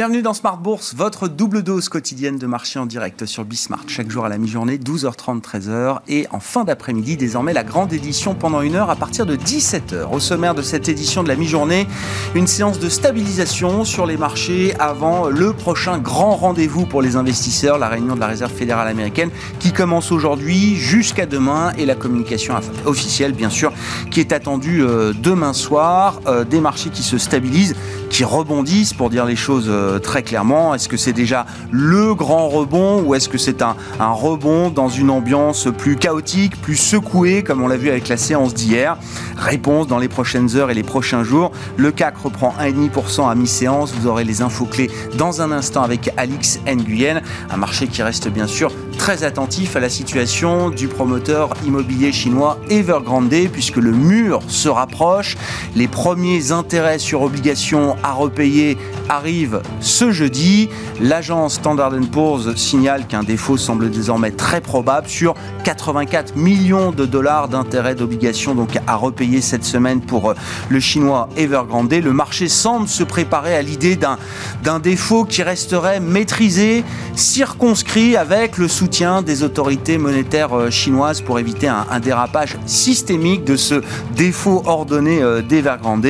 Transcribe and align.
Bienvenue 0.00 0.22
dans 0.22 0.32
Smart 0.32 0.56
Bourse, 0.56 0.94
votre 0.94 1.28
double 1.28 1.62
dose 1.62 1.90
quotidienne 1.90 2.38
de 2.38 2.46
marché 2.46 2.78
en 2.78 2.86
direct 2.86 3.26
sur 3.26 3.44
Bismart. 3.44 3.84
Chaque 3.86 4.10
jour 4.10 4.24
à 4.24 4.30
la 4.30 4.38
mi-journée, 4.38 4.78
12h30, 4.78 5.42
13h. 5.42 5.98
Et 6.08 6.26
en 6.30 6.40
fin 6.40 6.64
d'après-midi, 6.64 7.18
désormais, 7.18 7.52
la 7.52 7.64
grande 7.64 7.92
édition 7.92 8.34
pendant 8.34 8.62
une 8.62 8.76
heure 8.76 8.88
à 8.88 8.96
partir 8.96 9.26
de 9.26 9.36
17h. 9.36 10.10
Au 10.10 10.18
sommaire 10.18 10.54
de 10.54 10.62
cette 10.62 10.88
édition 10.88 11.22
de 11.22 11.28
la 11.28 11.36
mi-journée, 11.36 11.86
une 12.34 12.46
séance 12.46 12.78
de 12.78 12.88
stabilisation 12.88 13.84
sur 13.84 14.06
les 14.06 14.16
marchés 14.16 14.72
avant 14.78 15.28
le 15.28 15.52
prochain 15.52 15.98
grand 15.98 16.34
rendez-vous 16.34 16.86
pour 16.86 17.02
les 17.02 17.16
investisseurs, 17.16 17.76
la 17.76 17.90
réunion 17.90 18.14
de 18.14 18.20
la 18.20 18.26
Réserve 18.26 18.52
fédérale 18.52 18.88
américaine 18.88 19.28
qui 19.58 19.70
commence 19.70 20.12
aujourd'hui 20.12 20.76
jusqu'à 20.76 21.26
demain 21.26 21.72
et 21.76 21.84
la 21.84 21.94
communication 21.94 22.54
officielle, 22.86 23.34
bien 23.34 23.50
sûr, 23.50 23.70
qui 24.10 24.20
est 24.20 24.32
attendue 24.32 24.82
euh, 24.82 25.12
demain 25.12 25.52
soir. 25.52 26.22
Euh, 26.26 26.44
des 26.44 26.62
marchés 26.62 26.88
qui 26.88 27.02
se 27.02 27.18
stabilisent, 27.18 27.76
qui 28.08 28.24
rebondissent, 28.24 28.94
pour 28.94 29.10
dire 29.10 29.26
les 29.26 29.36
choses 29.36 29.66
euh, 29.68 29.89
très 29.98 30.22
clairement. 30.22 30.74
Est-ce 30.74 30.88
que 30.88 30.96
c'est 30.96 31.12
déjà 31.12 31.46
le 31.70 32.14
grand 32.14 32.48
rebond 32.48 33.02
ou 33.02 33.14
est-ce 33.14 33.28
que 33.28 33.38
c'est 33.38 33.62
un, 33.62 33.74
rebond 33.98 34.70
dans 34.70 34.88
une 34.88 35.10
ambiance 35.10 35.68
plus 35.76 35.96
chaotique, 35.96 36.60
plus 36.60 36.76
secouée, 36.76 37.42
comme 37.42 37.62
on 37.62 37.68
l'a 37.68 37.76
vu 37.76 37.90
avec 37.90 38.08
la 38.08 38.16
séance 38.16 38.54
d'hier? 38.54 38.96
Réponse 39.36 39.86
dans 39.86 39.98
les 39.98 40.08
prochaines 40.08 40.56
heures 40.56 40.70
et 40.70 40.74
les 40.74 40.82
prochains 40.82 41.24
jours. 41.24 41.52
Le 41.76 41.90
CAC 41.92 42.18
reprend 42.18 42.54
1,5% 42.60 43.30
à 43.30 43.34
mi-séance. 43.34 43.92
Vous 43.94 44.06
aurez 44.06 44.24
les 44.24 44.42
infos 44.42 44.66
clés 44.66 44.90
dans 45.16 45.42
un 45.42 45.50
instant 45.52 45.82
avec 45.82 46.12
Alix 46.16 46.60
Nguyen. 46.66 47.22
Un 47.50 47.56
marché 47.56 47.86
qui 47.86 48.02
reste 48.02 48.28
bien 48.28 48.46
sûr 48.46 48.70
très 49.00 49.24
attentif 49.24 49.76
à 49.76 49.80
la 49.80 49.88
situation 49.88 50.68
du 50.68 50.86
promoteur 50.86 51.54
immobilier 51.64 52.12
chinois 52.12 52.58
Evergrande, 52.68 53.48
puisque 53.50 53.78
le 53.78 53.92
mur 53.92 54.40
se 54.46 54.68
rapproche. 54.68 55.38
Les 55.74 55.88
premiers 55.88 56.52
intérêts 56.52 56.98
sur 56.98 57.22
obligations 57.22 57.96
à 58.02 58.12
repayer 58.12 58.76
arrivent 59.08 59.62
ce 59.80 60.12
jeudi. 60.12 60.68
L'agence 61.00 61.54
Standard 61.54 61.94
Poor's 62.12 62.54
signale 62.56 63.06
qu'un 63.06 63.22
défaut 63.22 63.56
semble 63.56 63.90
désormais 63.90 64.32
très 64.32 64.60
probable 64.60 65.08
sur 65.08 65.32
84 65.64 66.36
millions 66.36 66.92
de 66.92 67.06
dollars 67.06 67.48
d'intérêts 67.48 67.94
d'obligations 67.94 68.54
donc 68.54 68.78
à 68.86 68.96
repayer 68.96 69.40
cette 69.40 69.64
semaine 69.64 70.02
pour 70.02 70.28
euh, 70.28 70.34
le 70.68 70.78
chinois 70.78 71.30
Evergrande. 71.38 71.90
Le 71.90 72.12
marché 72.12 72.48
semble 72.48 72.86
se 72.86 73.02
préparer 73.02 73.56
à 73.56 73.62
l'idée 73.62 73.96
d'un 73.96 74.78
défaut 74.78 75.24
qui 75.24 75.42
resterait 75.42 76.00
maîtrisé, 76.00 76.84
circonscrit 77.14 78.16
avec 78.16 78.58
le 78.58 78.68
soutien 78.68 78.89
des 79.24 79.44
autorités 79.44 79.98
monétaires 79.98 80.52
euh, 80.52 80.68
chinoises 80.68 81.20
pour 81.20 81.38
éviter 81.38 81.68
un, 81.68 82.00
dérapage 82.00 82.58
systémique 82.66 83.44
de 83.44 83.56
ce 83.56 83.82
défaut 84.16 84.62
ordonné 84.66 85.22
euh, 85.22 85.42
d'Evergrande. 85.42 86.06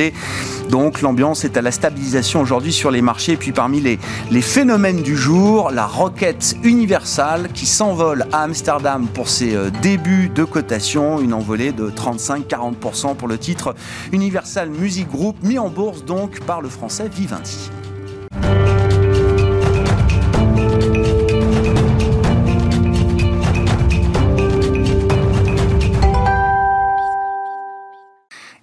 Donc 0.69 1.01
l'ambiance 1.01 1.45
est 1.45 1.57
à 1.57 1.61
la 1.61 1.71
stabilisation 1.71 2.41
aujourd'hui 2.41 2.73
sur 2.73 2.89
les 2.89 3.01
marchés. 3.01 3.37
Puis 3.37 3.51
parmi 3.51 3.81
les, 3.81 3.99
les 4.31 4.41
phénomènes 4.41 5.03
du 5.03 5.15
jour, 5.15 5.69
la 5.71 5.85
roquette 5.85 6.57
universale 6.63 7.49
qui 7.53 7.67
s'envole 7.67 8.25
à 8.31 8.43
Amsterdam 8.43 9.07
pour 9.13 9.29
ses 9.29 9.55
euh, 9.55 9.69
débuts 9.81 10.29
de 10.33 10.43
cotation, 10.43 11.21
une 11.21 11.33
envolée 11.33 11.71
de 11.71 11.89
35-40% 11.91 13.15
pour 13.15 13.27
le 13.27 13.37
titre 13.37 13.75
Universal 14.11 14.69
Music 14.69 15.07
Group, 15.07 15.37
mis 15.43 15.59
en 15.59 15.69
bourse 15.69 16.03
donc 16.03 16.39
par 16.41 16.61
le 16.61 16.67
français 16.67 17.09
Vivendi. 17.13 17.69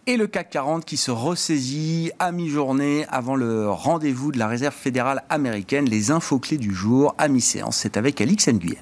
Et 0.08 0.16
le 0.16 0.26
CAC 0.26 0.48
40 0.48 0.86
qui 0.86 0.96
se 0.96 1.10
ressaisit 1.10 2.12
à 2.18 2.32
mi-journée 2.32 3.04
avant 3.10 3.36
le 3.36 3.68
rendez-vous 3.68 4.32
de 4.32 4.38
la 4.38 4.48
Réserve 4.48 4.74
fédérale 4.74 5.22
américaine. 5.28 5.84
Les 5.84 6.10
infos 6.10 6.38
clés 6.38 6.56
du 6.56 6.74
jour 6.74 7.14
à 7.18 7.28
mi-séance, 7.28 7.76
c'est 7.76 7.98
avec 7.98 8.18
Alix 8.22 8.48
Nguyen. 8.48 8.78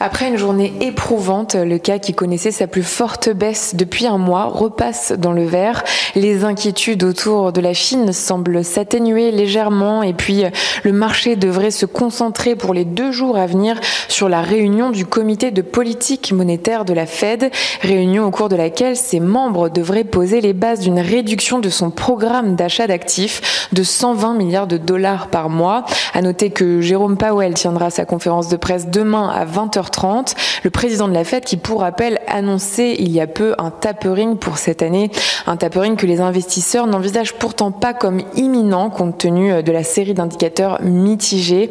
Après 0.00 0.28
une 0.28 0.36
journée 0.36 0.72
éprouvante, 0.80 1.56
le 1.56 1.76
CAC 1.78 2.02
qui 2.02 2.14
connaissait 2.14 2.52
sa 2.52 2.68
plus 2.68 2.84
forte 2.84 3.30
baisse 3.30 3.74
depuis 3.74 4.06
un 4.06 4.16
mois 4.16 4.44
repasse 4.44 5.12
dans 5.12 5.32
le 5.32 5.44
vert. 5.44 5.82
Les 6.14 6.44
inquiétudes 6.44 7.02
autour 7.02 7.52
de 7.52 7.60
la 7.60 7.74
Chine 7.74 8.12
semblent 8.12 8.64
s'atténuer 8.64 9.32
légèrement 9.32 10.04
et 10.04 10.12
puis 10.12 10.44
le 10.84 10.92
marché 10.92 11.34
devrait 11.34 11.72
se 11.72 11.84
concentrer 11.84 12.54
pour 12.54 12.74
les 12.74 12.84
deux 12.84 13.10
jours 13.10 13.36
à 13.36 13.46
venir 13.46 13.80
sur 14.06 14.28
la 14.28 14.40
réunion 14.40 14.90
du 14.90 15.04
comité 15.04 15.50
de 15.50 15.62
politique 15.62 16.32
monétaire 16.32 16.84
de 16.84 16.92
la 16.92 17.06
Fed, 17.06 17.50
réunion 17.82 18.24
au 18.24 18.30
cours 18.30 18.48
de 18.48 18.56
laquelle 18.56 18.96
ses 18.96 19.20
membres 19.20 19.68
devraient 19.68 20.04
poser 20.04 20.40
les 20.40 20.52
bases 20.52 20.80
d'une 20.80 21.00
réduction 21.00 21.58
de 21.58 21.68
son 21.70 21.90
programme 21.90 22.54
d'achat 22.54 22.86
d'actifs 22.86 23.68
de 23.72 23.82
120 23.82 24.34
milliards 24.34 24.66
de 24.66 24.76
dollars 24.76 25.28
par 25.28 25.50
mois. 25.50 25.84
À 26.14 26.22
noter 26.22 26.50
que 26.50 26.80
Jérôme 26.80 27.16
Powell 27.16 27.54
tiendra 27.54 27.90
sa 27.90 28.04
conférence 28.04 28.48
de 28.48 28.56
presse 28.56 28.86
demain 28.88 29.28
à 29.28 29.44
20 29.44 29.67
20h30. 29.68 30.34
Le 30.64 30.70
président 30.70 31.08
de 31.08 31.14
la 31.14 31.24
Fed 31.24 31.44
qui, 31.44 31.56
pour 31.56 31.80
rappel, 31.80 32.18
annonçait 32.26 32.96
il 32.98 33.10
y 33.10 33.20
a 33.20 33.26
peu 33.26 33.54
un 33.58 33.70
tapering 33.70 34.36
pour 34.36 34.58
cette 34.58 34.82
année. 34.82 35.10
Un 35.46 35.56
tapering 35.56 35.96
que 35.96 36.06
les 36.06 36.20
investisseurs 36.20 36.86
n'envisagent 36.86 37.34
pourtant 37.34 37.70
pas 37.70 37.94
comme 37.94 38.22
imminent 38.34 38.90
compte 38.90 39.18
tenu 39.18 39.62
de 39.62 39.72
la 39.72 39.84
série 39.84 40.14
d'indicateurs 40.14 40.80
mitigés. 40.82 41.70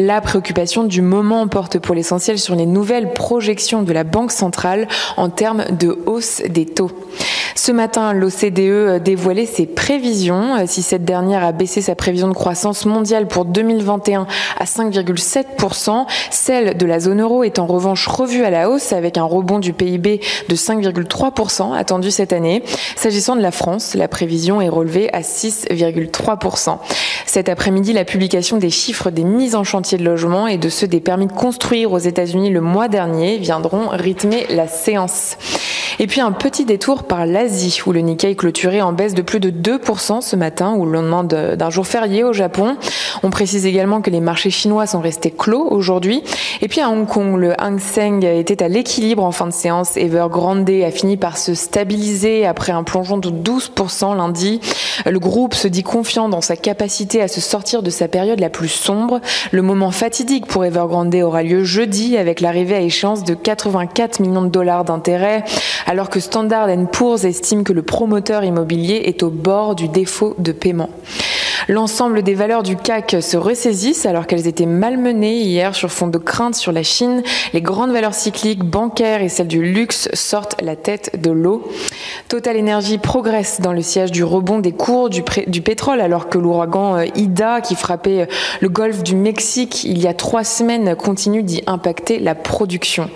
La 0.00 0.20
préoccupation 0.20 0.84
du 0.84 1.02
moment 1.02 1.48
porte 1.48 1.80
pour 1.80 1.92
l'essentiel 1.92 2.38
sur 2.38 2.54
les 2.54 2.66
nouvelles 2.66 3.12
projections 3.14 3.82
de 3.82 3.92
la 3.92 4.04
Banque 4.04 4.30
centrale 4.30 4.86
en 5.16 5.28
termes 5.28 5.64
de 5.76 5.98
hausse 6.06 6.40
des 6.48 6.66
taux. 6.66 6.92
Ce 7.56 7.72
matin, 7.72 8.12
l'OCDE 8.12 9.02
dévoilait 9.02 9.44
ses 9.44 9.66
prévisions. 9.66 10.64
Si 10.66 10.82
cette 10.82 11.04
dernière 11.04 11.42
a 11.42 11.50
baissé 11.50 11.82
sa 11.82 11.96
prévision 11.96 12.28
de 12.28 12.32
croissance 12.32 12.86
mondiale 12.86 13.26
pour 13.26 13.44
2021 13.44 14.28
à 14.56 14.64
5,7%, 14.64 16.06
celle 16.30 16.76
de 16.76 16.86
la 16.86 17.00
zone 17.00 17.20
euro 17.20 17.42
est 17.42 17.58
en 17.58 17.66
revanche 17.66 18.06
revu 18.06 18.44
à 18.44 18.50
la 18.50 18.70
hausse 18.70 18.92
avec 18.92 19.18
un 19.18 19.24
rebond 19.24 19.58
du 19.58 19.72
PIB 19.72 20.20
de 20.48 20.54
5,3% 20.54 21.76
attendu 21.76 22.12
cette 22.12 22.32
année. 22.32 22.62
S'agissant 22.94 23.34
de 23.34 23.42
la 23.42 23.50
France, 23.50 23.94
la 23.96 24.06
prévision 24.06 24.60
est 24.60 24.68
relevée 24.68 25.12
à 25.12 25.22
6,3%. 25.22 26.78
Cet 27.26 27.48
après-midi, 27.48 27.92
la 27.92 28.04
publication 28.04 28.58
des 28.58 28.70
chiffres 28.70 29.10
des 29.10 29.24
mises 29.24 29.56
en 29.56 29.64
chantier 29.64 29.87
de 29.96 30.04
logement 30.04 30.46
et 30.46 30.58
de 30.58 30.68
ceux 30.68 30.86
des 30.86 31.00
permis 31.00 31.26
de 31.26 31.32
construire 31.32 31.92
aux 31.92 31.98
États-Unis 31.98 32.50
le 32.50 32.60
mois 32.60 32.88
dernier 32.88 33.38
viendront 33.38 33.88
rythmer 33.88 34.46
la 34.50 34.68
séance. 34.68 35.36
Et 36.00 36.06
puis 36.06 36.20
un 36.20 36.30
petit 36.30 36.64
détour 36.64 37.02
par 37.02 37.26
l'Asie 37.26 37.80
où 37.84 37.92
le 37.92 38.00
Nikkei 38.00 38.36
clôturé 38.36 38.80
en 38.80 38.92
baisse 38.92 39.14
de 39.14 39.22
plus 39.22 39.40
de 39.40 39.50
2% 39.50 40.20
ce 40.20 40.36
matin 40.36 40.74
au 40.74 40.84
lendemain 40.84 41.24
d'un 41.24 41.70
jour 41.70 41.86
férié 41.86 42.22
au 42.22 42.32
Japon. 42.32 42.76
On 43.24 43.30
précise 43.30 43.66
également 43.66 44.00
que 44.00 44.10
les 44.10 44.20
marchés 44.20 44.50
chinois 44.50 44.86
sont 44.86 45.00
restés 45.00 45.32
clos 45.32 45.66
aujourd'hui. 45.70 46.22
Et 46.62 46.68
puis 46.68 46.80
à 46.80 46.88
Hong 46.88 47.06
Kong, 47.06 47.36
le 47.36 47.60
Hang 47.60 47.80
Seng 47.80 48.24
était 48.24 48.62
à 48.62 48.68
l'équilibre 48.68 49.24
en 49.24 49.32
fin 49.32 49.46
de 49.46 49.52
séance. 49.52 49.96
Evergrande 49.96 50.70
a 50.70 50.90
fini 50.92 51.16
par 51.16 51.36
se 51.36 51.54
stabiliser 51.54 52.46
après 52.46 52.72
un 52.72 52.84
plongeon 52.84 53.18
de 53.18 53.30
12% 53.30 54.16
lundi. 54.16 54.60
Le 55.04 55.18
groupe 55.18 55.54
se 55.54 55.66
dit 55.66 55.82
confiant 55.82 56.28
dans 56.28 56.40
sa 56.40 56.56
capacité 56.56 57.22
à 57.22 57.28
se 57.28 57.40
sortir 57.40 57.82
de 57.82 57.90
sa 57.90 58.06
période 58.06 58.38
la 58.38 58.50
plus 58.50 58.68
sombre. 58.68 59.20
Le 59.50 59.62
moment 59.62 59.90
fatidique 59.90 60.46
pour 60.46 60.64
Evergrande 60.64 61.14
aura 61.16 61.42
lieu 61.42 61.64
jeudi 61.64 62.16
avec 62.16 62.40
l'arrivée 62.40 62.76
à 62.76 62.80
échéance 62.80 63.24
de 63.24 63.34
84 63.34 64.20
millions 64.20 64.42
de 64.42 64.48
dollars 64.48 64.84
d'intérêt, 64.84 65.44
alors 65.88 66.10
que 66.10 66.20
Standard 66.20 66.68
Poor's 66.92 67.24
estime 67.24 67.64
que 67.64 67.72
le 67.72 67.82
promoteur 67.82 68.44
immobilier 68.44 69.02
est 69.06 69.22
au 69.22 69.30
bord 69.30 69.74
du 69.74 69.88
défaut 69.88 70.36
de 70.38 70.52
paiement. 70.52 70.90
L'ensemble 71.66 72.22
des 72.22 72.34
valeurs 72.34 72.62
du 72.62 72.76
CAC 72.76 73.16
se 73.20 73.36
ressaisissent 73.36 74.06
alors 74.06 74.26
qu'elles 74.26 74.46
étaient 74.46 74.66
malmenées 74.66 75.38
hier 75.38 75.74
sur 75.74 75.90
fond 75.90 76.06
de 76.06 76.18
crainte 76.18 76.54
sur 76.54 76.70
la 76.70 76.82
Chine. 76.82 77.22
Les 77.52 77.60
grandes 77.60 77.90
valeurs 77.90 78.14
cycliques, 78.14 78.62
bancaires 78.62 79.22
et 79.22 79.28
celles 79.28 79.48
du 79.48 79.62
luxe 79.62 80.08
sortent 80.12 80.60
la 80.62 80.76
tête 80.76 81.20
de 81.20 81.30
l'eau. 81.30 81.68
Total 82.28 82.58
Energy 82.58 82.98
progresse 82.98 83.60
dans 83.60 83.72
le 83.72 83.82
siège 83.82 84.12
du 84.12 84.22
rebond 84.22 84.60
des 84.60 84.72
cours 84.72 85.10
du, 85.10 85.24
du 85.46 85.62
pétrole 85.62 86.00
alors 86.00 86.28
que 86.28 86.38
l'ouragan 86.38 86.98
euh, 86.98 87.06
Ida 87.16 87.60
qui 87.60 87.74
frappait 87.74 88.20
euh, 88.22 88.26
le 88.60 88.68
golfe 88.68 89.02
du 89.02 89.16
Mexique 89.16 89.84
il 89.84 89.98
y 89.98 90.06
a 90.06 90.14
trois 90.14 90.44
semaines 90.44 90.94
continue 90.94 91.42
d'y 91.42 91.62
impacter 91.66 92.18
la 92.18 92.34
production. 92.34 93.10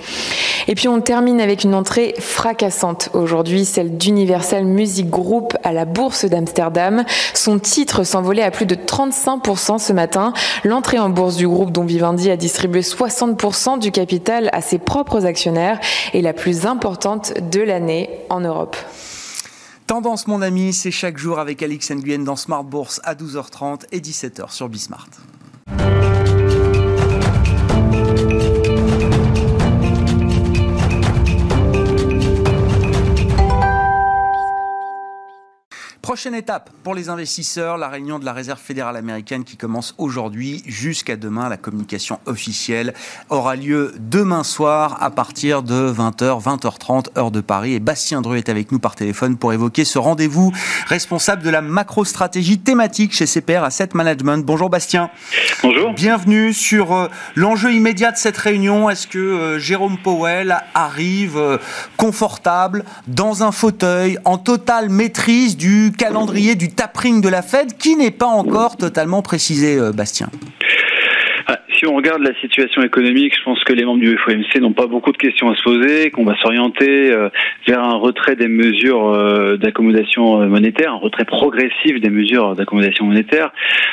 Et 0.69 0.75
puis 0.75 0.89
on 0.89 1.01
termine 1.01 1.41
avec 1.41 1.65
une 1.65 1.75
entrée 1.75 2.15
fracassante 2.19 3.11
aujourd'hui, 3.13 3.65
celle 3.65 3.97
d'Universal 3.97 4.65
Music 4.65 5.09
Group 5.09 5.57
à 5.63 5.73
la 5.73 5.85
bourse 5.85 6.25
d'Amsterdam. 6.25 7.05
Son 7.35 7.59
titre 7.59 8.05
s'envole 8.05 8.32
à 8.41 8.51
plus 8.51 8.65
de 8.65 8.75
35% 8.75 9.79
ce 9.79 9.93
matin. 9.93 10.33
L'entrée 10.65 10.99
en 10.99 11.11
bourse 11.11 11.37
du 11.37 11.47
groupe 11.47 11.73
dont 11.73 11.85
Vivendi 11.85 12.31
a 12.31 12.37
distribué 12.37 12.81
60% 12.81 13.79
du 13.79 13.91
capital 13.91 14.49
à 14.53 14.63
ses 14.63 14.79
propres 14.79 15.27
actionnaires 15.27 15.79
est 16.15 16.23
la 16.23 16.33
plus 16.33 16.65
importante 16.65 17.35
de 17.51 17.61
l'année 17.61 18.09
en 18.31 18.41
Europe. 18.41 18.77
Tendance, 19.87 20.27
mon 20.27 20.41
ami, 20.41 20.73
c'est 20.73 20.91
chaque 20.91 21.19
jour 21.19 21.39
avec 21.39 21.63
Alix 21.63 21.91
Nguyen 21.91 22.21
dans 22.21 22.37
Smart 22.37 22.65
Bourse 22.65 23.01
à 23.05 23.15
12h30 23.15 23.83
et 23.93 24.01
17h 24.01 24.51
sur 24.51 24.71
Bismart. 24.71 25.09
Prochaine 36.13 36.35
étape 36.35 36.69
pour 36.85 36.95
les 36.95 37.09
investisseurs, 37.09 37.79
la 37.79 37.89
réunion 37.89 38.19
de 38.19 38.27
la 38.27 38.35
Réserve 38.35 38.61
fédérale 38.61 38.99
américaine 38.99 39.45
qui 39.45 39.57
commence 39.57 39.95
aujourd'hui 39.97 40.63
jusqu'à 40.67 41.17
demain. 41.17 41.49
La 41.49 41.57
communication 41.57 42.21
officielle 42.27 42.93
aura 43.31 43.57
lieu 43.57 43.95
demain 43.99 44.45
soir 44.45 44.99
à 45.03 45.09
partir 45.09 45.63
de 45.63 45.91
20h, 45.91 46.43
20h30, 46.43 47.17
heure 47.17 47.31
de 47.31 47.41
Paris. 47.41 47.73
Et 47.73 47.81
Bastien 47.81 48.21
Dru 48.21 48.37
est 48.37 48.51
avec 48.51 48.73
nous 48.73 48.79
par 48.79 48.95
téléphone 48.95 49.39
pour 49.39 49.55
évoquer 49.55 49.87
ce 49.87 49.99
rendez-vous 49.99 50.53
responsable 50.87 51.43
de 51.45 51.49
la 51.49 51.63
macro-stratégie 51.63 52.59
thématique 52.59 53.15
chez 53.15 53.25
CPR 53.25 53.65
Asset 53.65 53.89
Management. 53.95 54.45
Bonjour 54.45 54.69
Bastien. 54.69 55.09
Bonjour. 55.63 55.95
Bienvenue 55.95 56.53
sur 56.53 56.93
euh, 56.93 57.09
l'enjeu 57.37 57.73
immédiat 57.73 58.13
de 58.13 58.19
cette 58.19 58.37
réunion. 58.37 58.91
Est-ce 58.91 59.07
que 59.07 59.19
euh, 59.19 59.59
Jérôme 59.59 59.97
Powell 59.97 60.59
arrive 60.75 61.39
euh, 61.39 61.57
confortable 61.97 62.85
dans 63.07 63.45
un 63.45 63.51
fauteuil 63.51 64.19
en 64.27 64.37
totale 64.37 64.91
maîtrise 64.91 65.57
du 65.57 65.91
calendrier 66.03 66.57
du 66.57 66.69
tapering 66.69 67.21
de 67.21 67.29
la 67.29 67.43
Fed 67.43 67.77
qui 67.77 67.95
n'est 67.95 68.11
pas 68.11 68.27
encore 68.27 68.77
totalement 68.77 69.23
précisé, 69.23 69.77
euh, 69.77 69.93
Bastien 69.93 70.31
si 71.83 71.89
on 71.89 71.97
regarde 71.97 72.23
la 72.23 72.35
situation 72.41 72.81
économique, 72.83 73.37
je 73.37 73.43
pense 73.43 73.63
que 73.65 73.73
les 73.73 73.85
membres 73.85 74.01
du 74.01 74.17
FOMC 74.17 74.61
n'ont 74.61 74.73
pas 74.73 74.87
beaucoup 74.87 75.11
de 75.11 75.17
questions 75.17 75.51
à 75.51 75.57
se 75.57 75.63
poser, 75.65 76.11
qu'on 76.11 76.25
va 76.25 76.37
s'orienter 76.37 77.11
euh, 77.11 77.29
vers 77.67 77.83
un 77.83 77.97
retrait 77.97 78.37
des 78.37 78.47
mesures 78.47 79.09
euh, 79.09 79.57
d'accommodation 79.57 80.43
euh, 80.43 80.47
monétaire, 80.47 80.93
un 80.93 80.99
retrait 80.99 81.25
progressif 81.25 82.01
des 82.01 82.11
mesures 82.11 82.55
d'accommodation 82.55 83.05
monétaire. 83.05 83.51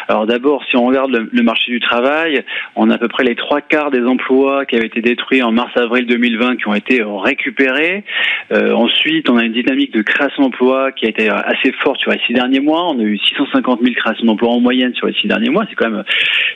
Alors 0.08 0.28
d'abord, 0.28 0.64
si 0.70 0.78
on 0.78 0.86
regarde 0.86 1.30
le, 1.32 1.42
marché 1.42 1.72
du 1.72 1.80
travail, 1.80 2.44
on 2.76 2.92
a 2.92 2.96
à 2.96 2.98
peu 3.00 3.08
près 3.08 3.24
les 3.24 3.36
trois 3.36 3.62
quarts 3.62 3.90
des 3.90 4.04
emplois 4.04 4.68
qui 4.68 4.76
avaient 4.76 4.86
été 4.86 5.02
détruits 5.02 5.42
en 5.42 5.52
mars-avril 5.52 6.06
2020 6.06 6.58
qui 6.58 6.68
ont 6.68 6.76
été 6.76 7.02
récupérés. 7.04 8.04
ensuite, 8.52 9.30
on 9.30 9.38
a 9.38 9.46
une 9.46 9.54
dynamique 9.54 9.94
de 9.94 10.04
création 10.04 10.44
d'emplois 10.44 10.92
qui 10.92 11.08
a 11.08 11.10
été 11.10 11.30
assez 11.30 11.72
forte 11.82 12.00
sur 12.02 12.12
les 12.12 12.20
six 12.28 12.34
derniers 12.34 12.60
mois. 12.60 12.88
On 12.92 13.00
a 13.00 13.04
eu 13.04 13.18
650 13.18 13.82
000 13.82 13.96
créations 13.96 14.26
d'emplois 14.26 14.52
en 14.52 14.60
moyenne 14.60 14.94
sur 14.94 15.08
les 15.08 15.14
six 15.14 15.28
derniers 15.28 15.50
mois. 15.50 15.66
C'est 15.70 15.76
quand 15.76 15.90
même 15.90 16.04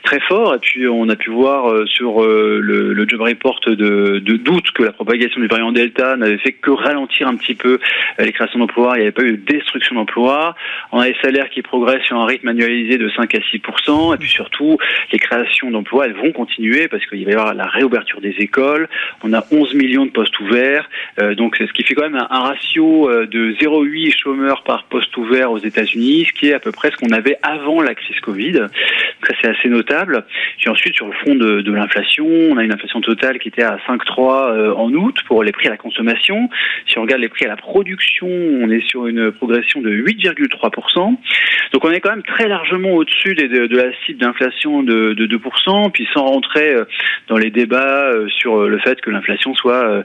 très 0.04 0.20
fort. 0.20 0.54
Et 0.54 0.58
puis, 0.58 0.86
on 0.86 1.08
a 1.08 1.16
pu 1.16 1.23
voir 1.30 1.70
euh, 1.70 1.86
sur 1.86 2.22
euh, 2.22 2.58
le, 2.60 3.08
job 3.08 3.20
report 3.20 3.60
de, 3.66 3.74
de 4.18 4.36
doute 4.36 4.70
que 4.72 4.82
la 4.82 4.92
propagation 4.92 5.40
du 5.40 5.46
variant 5.46 5.72
Delta 5.72 6.16
n'avait 6.16 6.38
fait 6.38 6.52
que 6.52 6.70
ralentir 6.70 7.28
un 7.28 7.36
petit 7.36 7.54
peu 7.54 7.78
euh, 8.18 8.24
les 8.24 8.32
créations 8.32 8.58
d'emplois. 8.58 8.94
Il 8.96 9.00
n'y 9.00 9.02
avait 9.02 9.12
pas 9.12 9.22
eu 9.22 9.32
de 9.32 9.44
destruction 9.44 9.94
d'emplois. 9.94 10.54
On 10.92 11.00
a 11.00 11.08
les 11.08 11.16
salaires 11.22 11.50
qui 11.50 11.62
progressent 11.62 12.04
sur 12.04 12.16
un 12.16 12.26
rythme 12.26 12.48
annualisé 12.48 12.98
de 12.98 13.08
5 13.10 13.34
à 13.34 13.38
6 13.50 13.56
et 13.56 14.16
puis 14.18 14.28
surtout, 14.28 14.78
les 15.12 15.18
créations 15.18 15.70
d'emplois, 15.70 16.06
elles 16.06 16.14
vont 16.14 16.32
continuer 16.32 16.88
parce 16.88 17.04
qu'il 17.06 17.24
va 17.24 17.30
y 17.30 17.34
avoir 17.34 17.54
la 17.54 17.66
réouverture 17.66 18.20
des 18.20 18.34
écoles. 18.38 18.88
On 19.22 19.32
a 19.32 19.44
11 19.50 19.74
millions 19.74 20.06
de 20.06 20.10
postes 20.10 20.38
ouverts. 20.40 20.88
donc, 21.36 21.56
c'est 21.56 21.66
ce 21.66 21.72
qui 21.72 21.82
fait 21.82 21.94
quand 21.94 22.08
même 22.08 22.26
un, 22.30 22.40
ratio 22.40 23.10
de 23.26 23.52
0,8 23.52 24.14
chômeurs 24.16 24.62
par 24.62 24.84
poste 24.84 25.16
ouvert 25.16 25.52
aux 25.52 25.58
États-Unis, 25.58 26.26
ce 26.26 26.32
qui 26.32 26.48
est 26.48 26.54
à 26.54 26.60
peu 26.60 26.72
près 26.72 26.90
ce 26.90 26.96
qu'on 26.96 27.12
avait 27.12 27.38
avant 27.42 27.82
la 27.82 27.94
crise 27.94 28.20
Covid. 28.20 28.66
Ça, 29.26 29.34
c'est 29.40 29.48
assez 29.48 29.68
notable. 29.68 30.24
Puis 30.58 30.68
ensuite, 30.68 30.94
sur 30.94 31.06
fond 31.14 31.34
de, 31.34 31.60
de 31.60 31.72
l'inflation, 31.72 32.26
on 32.26 32.56
a 32.56 32.64
une 32.64 32.72
inflation 32.72 33.00
totale 33.00 33.38
qui 33.38 33.48
était 33.48 33.62
à 33.62 33.78
5,3 33.88 34.52
euh, 34.52 34.74
en 34.74 34.92
août 34.92 35.16
pour 35.26 35.42
les 35.42 35.52
prix 35.52 35.66
à 35.68 35.70
la 35.70 35.76
consommation. 35.76 36.48
Si 36.86 36.98
on 36.98 37.02
regarde 37.02 37.20
les 37.20 37.28
prix 37.28 37.44
à 37.44 37.48
la 37.48 37.56
production, 37.56 38.28
on 38.28 38.70
est 38.70 38.86
sur 38.88 39.06
une 39.06 39.32
progression 39.32 39.80
de 39.80 39.90
8,3%. 39.90 41.16
Donc 41.72 41.84
on 41.84 41.90
est 41.90 42.00
quand 42.00 42.10
même 42.10 42.22
très 42.22 42.48
largement 42.48 42.92
au-dessus 42.92 43.34
de, 43.34 43.76
la 43.76 43.90
cible 44.04 44.20
d'inflation 44.20 44.82
de, 44.82 45.14
de 45.14 45.26
2%, 45.26 45.90
puis 45.90 46.08
sans 46.12 46.24
rentrer 46.24 46.74
euh, 46.74 46.84
dans 47.28 47.36
les 47.36 47.50
débats 47.50 48.10
euh, 48.12 48.28
sur 48.28 48.68
le 48.68 48.78
fait 48.78 49.00
que 49.00 49.10
l'inflation 49.10 49.54
soit, 49.54 50.04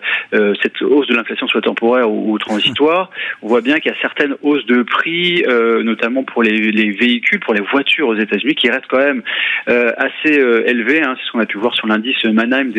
cette 0.62 0.82
hausse 0.82 1.08
de 1.08 1.16
l'inflation 1.16 1.48
soit 1.48 1.62
temporaire 1.62 2.10
ou, 2.10 2.38
transitoire, 2.38 3.10
on 3.42 3.48
voit 3.48 3.62
bien 3.62 3.80
qu'il 3.80 3.92
y 3.92 3.96
a 3.96 3.98
certaines 4.02 4.36
hausses 4.42 4.66
de 4.66 4.84
prix, 4.84 5.44
notamment 5.84 6.24
pour 6.24 6.44
les, 6.44 6.92
véhicules, 6.92 7.40
pour 7.40 7.54
les 7.54 7.62
voitures 7.62 8.08
aux 8.08 8.16
États-Unis, 8.16 8.56
qui 8.56 8.70
restent 8.70 8.88
quand 8.88 9.00
même 9.00 9.22
assez 9.68 10.34
élevées. 10.66 10.99
Hein, 11.04 11.16
c'est 11.18 11.26
ce 11.26 11.32
qu'on 11.32 11.40
a 11.40 11.46
pu 11.46 11.58
voir 11.58 11.76
sur 11.76 11.88
l'indice 11.88 12.24
Mannheim, 12.26 12.72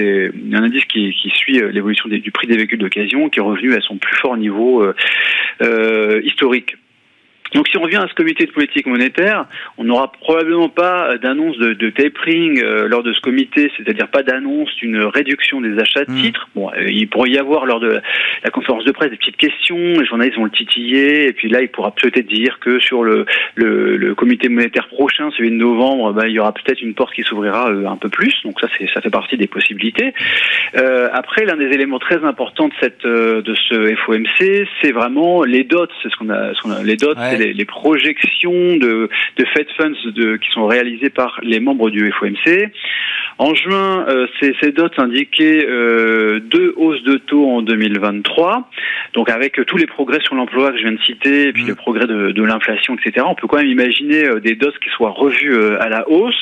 un 0.52 0.62
indice 0.62 0.84
qui, 0.84 1.12
qui 1.12 1.31
suit 1.31 1.61
euh, 1.61 1.70
l'évolution 1.70 2.08
du 2.08 2.31
prix 2.31 2.46
des 2.46 2.56
véhicules 2.56 2.78
d'occasion, 2.78 3.28
qui 3.28 3.38
est 3.38 3.43
revenu 3.43 3.75
à 3.75 3.81
son 3.81 3.96
plus 3.96 4.17
fort 4.17 4.37
niveau 4.37 4.82
euh, 4.82 4.94
euh 5.62 6.20
historique. 6.25 6.76
Donc 7.55 7.69
si 7.69 7.76
on 7.76 7.82
revient 7.82 7.97
à 7.97 8.06
ce 8.08 8.14
comité 8.14 8.47
de 8.47 8.52
politique 8.52 8.87
monétaire, 8.87 9.47
on 9.76 9.85
n'aura 9.85 10.12
probablement 10.12 10.69
pas 10.69 11.19
d'annonce 11.19 11.58
de, 11.58 11.73
de, 11.73 11.91
tapering 11.91 12.62
euh, 12.62 12.87
lors 12.87 13.02
de 13.02 13.12
ce 13.12 13.20
comité, 13.20 13.70
c'est-à-dire 13.76 14.08
pas 14.08 14.23
d'annonce 14.23 14.75
d'une 14.76 14.99
réduction 14.99 15.61
des 15.61 15.79
achats 15.79 16.05
de 16.05 16.12
hmm. 16.12 16.23
titres. 16.23 16.49
Bon, 16.55 16.70
euh, 16.70 16.88
il 16.88 17.08
pourrait 17.08 17.31
y 17.31 17.38
avoir 17.38 17.67
lors 17.67 17.81
de 17.81 18.00
la 18.44 18.50
conférence 18.50 18.85
de 18.85 18.93
presse 18.93 19.11
des 19.11 19.17
petites 19.17 19.37
questions, 19.37 19.76
les 19.76 20.06
journalistes 20.06 20.37
vont 20.37 20.44
le 20.44 20.50
titiller, 20.50 21.26
et 21.26 21.32
puis 21.32 21.49
là 21.49 21.61
il 21.62 21.69
pourra 21.69 21.91
peut-être 21.91 22.26
dire 22.26 22.58
que 22.61 22.79
sur 22.79 23.02
le, 23.02 23.26
le, 23.56 23.96
le, 23.96 24.14
comité 24.14 24.49
monétaire 24.49 24.88
prochain, 24.88 25.31
celui 25.37 25.50
de 25.50 25.56
novembre, 25.56 26.12
bah, 26.12 26.29
il 26.29 26.32
y 26.32 26.38
aura 26.38 26.53
peut-être 26.53 26.81
une 26.81 26.94
porte 26.94 27.14
qui 27.14 27.23
s'ouvrira 27.23 27.70
euh, 27.70 27.87
un 27.87 27.96
peu 27.96 28.08
plus. 28.08 28.35
Donc 28.44 28.61
ça, 28.61 28.69
ça 28.94 29.00
fait 29.00 29.11
partie 29.11 29.37
des 29.37 29.46
possibilités. 29.46 30.14
Euh, 30.76 31.08
après, 31.12 31.44
l'un 31.44 31.56
des 31.56 31.67
éléments 31.67 31.99
très 31.99 32.25
importants 32.25 32.69
de 32.69 32.75
cette 32.81 33.05
de 33.05 33.55
ce 33.69 33.94
FOMC, 34.05 34.69
c'est 34.82 34.93
vraiment 34.93 35.43
les 35.43 35.64
dots. 35.64 35.87
C'est 36.03 36.11
ce 36.11 36.17
qu'on 36.17 36.31
a, 36.31 36.53
ce 36.55 36.69
a, 36.70 36.82
les 36.82 36.96
dots 36.96 37.14
les, 37.46 37.64
projections 37.64 38.76
de, 38.76 39.08
de 39.37 39.44
Fed 39.54 39.66
Funds 39.76 40.10
de, 40.12 40.37
qui 40.37 40.50
sont 40.50 40.66
réalisées 40.66 41.10
par 41.10 41.40
les 41.42 41.60
membres 41.60 41.90
du 41.90 42.10
FOMC. 42.12 42.70
En 43.38 43.54
juin, 43.54 44.04
euh, 44.06 44.26
ces, 44.38 44.54
ces, 44.60 44.70
dots 44.70 44.90
indiquaient 44.98 45.64
euh, 45.66 46.40
deux 46.40 46.75
hausses 46.76 47.02
de 47.04 47.16
taux 47.16 47.48
en 47.48 47.62
2023. 47.62 48.69
Donc 49.14 49.31
avec 49.31 49.64
tous 49.66 49.78
les 49.78 49.87
progrès 49.87 50.20
sur 50.20 50.34
l'emploi 50.34 50.72
que 50.72 50.76
je 50.76 50.82
viens 50.82 50.92
de 50.92 51.00
citer, 51.00 51.48
et 51.48 51.52
puis 51.52 51.64
mmh. 51.64 51.69
le 51.69 51.75
progrès 51.75 52.06
de, 52.06 52.32
de 52.32 52.42
l'inflation, 52.42 52.96
etc., 52.96 53.25
on 53.26 53.34
peut 53.34 53.46
quand 53.46 53.56
même 53.56 53.66
imaginer 53.66 54.26
euh, 54.26 54.40
des 54.40 54.56
dots 54.56 54.72
qui 54.82 54.90
soient 54.90 55.10
revus 55.10 55.54
euh, 55.54 55.82
à 55.82 55.88
la 55.88 56.06
hausse. 56.10 56.38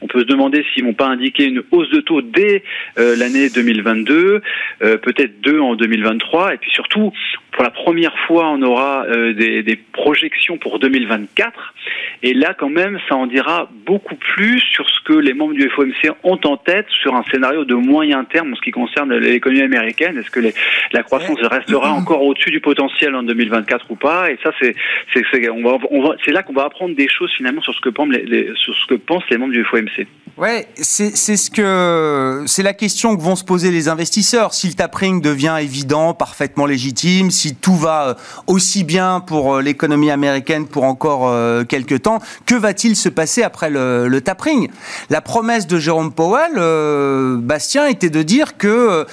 On 0.00 0.06
peut 0.06 0.20
se 0.20 0.24
demander 0.24 0.64
s'ils 0.72 0.84
vont 0.84 0.94
pas 0.94 1.08
indiquer 1.08 1.44
une 1.44 1.62
hausse 1.70 1.90
de 1.90 2.00
taux 2.00 2.22
dès 2.22 2.62
l'année 2.96 3.48
2022, 3.50 4.40
peut-être 4.80 5.40
deux 5.40 5.58
en 5.58 5.74
2023, 5.74 6.54
et 6.54 6.56
puis 6.56 6.70
surtout, 6.70 7.12
pour 7.58 7.64
la 7.64 7.72
première 7.72 8.16
fois, 8.28 8.50
on 8.50 8.62
aura 8.62 9.04
des, 9.36 9.64
des 9.64 9.74
projections 9.74 10.58
pour 10.58 10.78
2024. 10.78 11.74
Et 12.22 12.34
là, 12.34 12.54
quand 12.54 12.68
même, 12.68 12.98
ça 13.08 13.16
en 13.16 13.26
dira 13.26 13.68
beaucoup 13.86 14.14
plus 14.14 14.60
sur 14.60 14.88
ce 14.88 15.00
que 15.04 15.12
les 15.12 15.34
membres 15.34 15.54
du 15.54 15.68
FOMC 15.70 16.14
ont 16.22 16.38
en 16.44 16.56
tête 16.56 16.86
sur 17.02 17.14
un 17.14 17.24
scénario 17.30 17.64
de 17.64 17.74
moyen 17.74 18.24
terme 18.24 18.52
en 18.52 18.56
ce 18.56 18.60
qui 18.60 18.70
concerne 18.70 19.14
l'économie 19.14 19.62
américaine. 19.62 20.18
Est-ce 20.18 20.30
que 20.30 20.40
les, 20.40 20.54
la 20.92 21.02
croissance 21.02 21.38
restera 21.42 21.92
encore 21.92 22.22
au-dessus 22.22 22.50
du 22.50 22.60
potentiel 22.60 23.14
en 23.14 23.22
2024 23.22 23.90
ou 23.90 23.96
pas? 23.96 24.30
Et 24.30 24.38
ça, 24.42 24.50
c'est 24.60 24.74
c'est 25.12 25.48
on 25.50 25.62
va, 25.62 25.78
on 25.90 26.02
va, 26.02 26.14
là 26.28 26.42
qu'on 26.42 26.52
va 26.52 26.64
apprendre 26.64 26.94
des 26.94 27.08
choses 27.08 27.32
finalement 27.36 27.62
sur 27.62 27.74
ce 27.74 27.80
que 27.80 27.88
pensent 27.88 28.08
les, 28.08 28.52
sur 28.56 28.74
ce 28.74 28.86
que 28.86 28.94
pensent 28.94 29.28
les 29.30 29.38
membres 29.38 29.52
du 29.52 29.64
FOMC. 29.64 30.06
Ouais, 30.36 30.66
c'est 30.76 31.16
ce 31.16 31.50
que 31.50 32.44
c'est 32.46 32.62
la 32.62 32.74
question 32.74 33.16
que 33.16 33.22
vont 33.22 33.34
se 33.34 33.44
poser 33.44 33.72
les 33.72 33.88
investisseurs. 33.88 34.54
Si 34.54 34.68
le 34.68 34.74
tapering 34.74 35.20
devient 35.20 35.56
évident, 35.60 36.14
parfaitement 36.14 36.66
légitime, 36.66 37.30
si 37.30 37.47
tout 37.54 37.76
va 37.76 38.16
aussi 38.46 38.84
bien 38.84 39.20
pour 39.20 39.56
euh, 39.56 39.62
l'économie 39.62 40.10
américaine 40.10 40.66
pour 40.66 40.84
encore 40.84 41.28
euh, 41.28 41.64
quelques 41.64 42.02
temps, 42.02 42.20
que 42.46 42.54
va-t-il 42.54 42.96
se 42.96 43.08
passer 43.08 43.42
après 43.42 43.70
le, 43.70 44.20
tapering? 44.20 44.68
La 45.10 45.20
promesse 45.20 45.66
de 45.66 45.78
Jérôme 45.78 46.12
Powell, 46.12 46.52
euh, 46.56 47.36
Bastien, 47.38 47.86
était 47.86 48.10
de 48.10 48.22
dire 48.22 48.56
que 48.56 48.68
euh, 48.68 49.04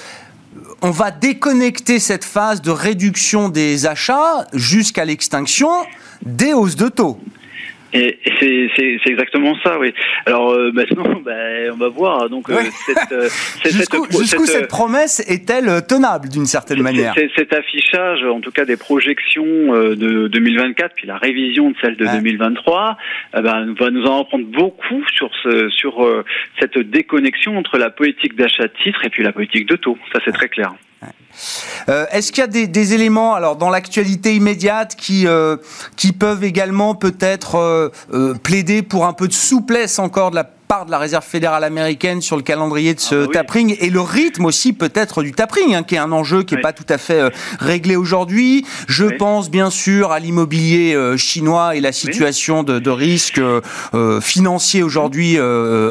on 0.82 0.90
va 0.90 1.10
déconnecter 1.10 1.98
cette 1.98 2.24
phase 2.24 2.62
de 2.62 2.70
réduction 2.70 3.48
des 3.48 3.86
achats 3.86 4.46
jusqu'à 4.52 5.04
l'extinction 5.04 5.70
des 6.24 6.52
hausses 6.52 6.76
de 6.76 6.88
taux. 6.88 7.18
Et, 7.96 8.18
c'est 8.40 9.10
exactement 9.10 9.56
ça, 9.62 9.78
oui. 9.78 9.92
Alors 10.26 10.52
euh, 10.52 10.70
maintenant, 10.72 11.20
bah, 11.24 11.32
on 11.72 11.76
va 11.76 11.88
voir. 11.88 12.28
Donc, 12.28 12.50
euh, 12.50 12.60
cette, 12.86 13.12
euh, 13.12 13.28
jusqu'où 13.64 14.06
cette, 14.10 14.40
cette, 14.46 14.68
promesse 14.68 15.20
est-elle 15.28 15.86
tenable 15.86 16.28
d'une 16.28 16.46
certaine 16.46 16.82
manière 16.82 17.14
Cet 17.36 17.52
affichage, 17.52 18.22
en 18.24 18.40
tout 18.40 18.50
cas 18.50 18.64
des 18.64 18.76
projections 18.76 19.44
de 19.44 20.28
2024, 20.28 20.94
puis 20.94 21.06
la 21.06 21.16
révision 21.16 21.70
de 21.70 21.76
celle 21.80 21.96
de 21.96 22.04
2023, 22.04 22.96
ben, 23.34 23.74
va 23.78 23.90
nous 23.90 24.04
en 24.04 24.22
apprendre 24.22 24.46
beaucoup 24.46 25.02
sur, 25.14 25.30
ce, 25.42 25.68
sur 25.70 26.24
cette 26.60 26.78
déconnexion 26.78 27.56
entre 27.56 27.78
la 27.78 27.90
politique 27.90 28.36
d'achat 28.36 28.64
de 28.64 28.72
titres 28.82 29.04
et 29.04 29.10
puis 29.10 29.22
la 29.22 29.32
politique 29.32 29.68
de 29.68 29.76
taux. 29.76 29.98
Ça, 30.12 30.20
c'est 30.24 30.32
très 30.32 30.48
clair. 30.48 30.74
Euh, 31.88 32.06
est-ce 32.10 32.32
qu'il 32.32 32.40
y 32.40 32.44
a 32.44 32.66
des, 32.66 32.94
éléments 32.94 33.34
alors 33.34 33.56
dans 33.56 33.70
l'actualité 33.70 34.34
immédiate 34.34 34.96
qui 34.96 35.26
euh, 35.26 35.56
qui 35.96 36.12
peuvent 36.12 36.44
également 36.44 36.94
peut-être 36.94 37.56
euh, 37.56 38.34
plaider 38.42 38.82
pour 38.82 39.06
un 39.06 39.12
peu 39.12 39.28
de 39.28 39.32
souplesse 39.32 39.98
encore 39.98 40.30
de 40.30 40.36
la 40.36 40.50
part 40.66 40.86
de 40.86 40.90
la 40.90 40.98
réserve 40.98 41.24
fédérale 41.24 41.64
américaine 41.64 42.20
sur 42.20 42.36
le 42.36 42.42
calendrier 42.42 42.94
de 42.94 43.00
ce 43.00 43.14
ah 43.14 43.26
bah 43.26 43.32
tapering. 43.32 43.76
Et 43.80 43.90
le 43.90 44.00
rythme 44.00 44.44
aussi 44.46 44.72
peut-être 44.72 45.22
du 45.22 45.32
tapering, 45.32 45.74
hein, 45.74 45.82
qui 45.82 45.94
est 45.94 45.98
un 45.98 46.12
enjeu 46.12 46.42
qui 46.42 46.54
n'est 46.54 46.60
pas 46.60 46.72
tout 46.72 46.86
à 46.88 46.98
fait 46.98 47.20
euh, 47.20 47.30
réglé 47.60 47.96
aujourd'hui. 47.96 48.66
Je 48.88 49.04
pense 49.04 49.50
bien 49.50 49.70
sûr 49.70 50.12
à 50.12 50.18
l'immobilier 50.18 50.94
euh, 50.94 51.16
chinois 51.16 51.76
et 51.76 51.80
la 51.80 51.92
situation 51.92 52.62
de, 52.62 52.78
de, 52.78 52.90
risque 52.90 53.38
euh, 53.38 54.20
financier 54.20 54.82
aujourd'hui 54.82 55.38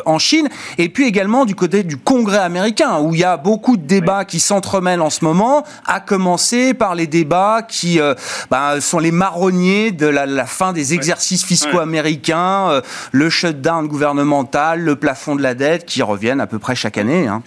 en 0.05 0.19
Chine. 0.19 0.49
Et 0.77 0.89
puis 0.89 1.05
également 1.05 1.45
du 1.45 1.55
côté 1.55 1.83
du 1.83 1.97
Congrès 1.97 2.37
américain, 2.37 2.99
où 2.99 3.13
il 3.13 3.19
y 3.19 3.23
a 3.23 3.37
beaucoup 3.37 3.77
de 3.77 3.85
débats 3.85 4.25
qui 4.25 4.39
s'entremêlent 4.39 5.01
en 5.01 5.09
ce 5.09 5.23
moment, 5.23 5.63
à 5.85 5.99
commencer 5.99 6.73
par 6.73 6.95
les 6.95 7.07
débats 7.07 7.61
qui 7.67 7.99
bah, 8.49 8.81
sont 8.81 8.99
les 8.99 9.11
marronniers 9.11 9.91
de 9.91 10.07
la, 10.07 10.25
la 10.25 10.45
fin 10.45 10.73
des 10.73 10.93
exercices 10.93 11.43
fiscaux 11.43 11.79
américains, 11.79 12.81
le 13.11 13.29
shutdown 13.29 13.87
gouvernemental, 13.87 14.64
le 14.75 14.95
plafond 14.95 15.35
de 15.35 15.43
la 15.43 15.53
dette 15.53 15.85
qui 15.85 16.01
reviennent 16.01 16.41
à 16.41 16.47
peu 16.47 16.57
près 16.57 16.75
chaque 16.75 16.97
année. 16.97 17.27
Hein. 17.27 17.43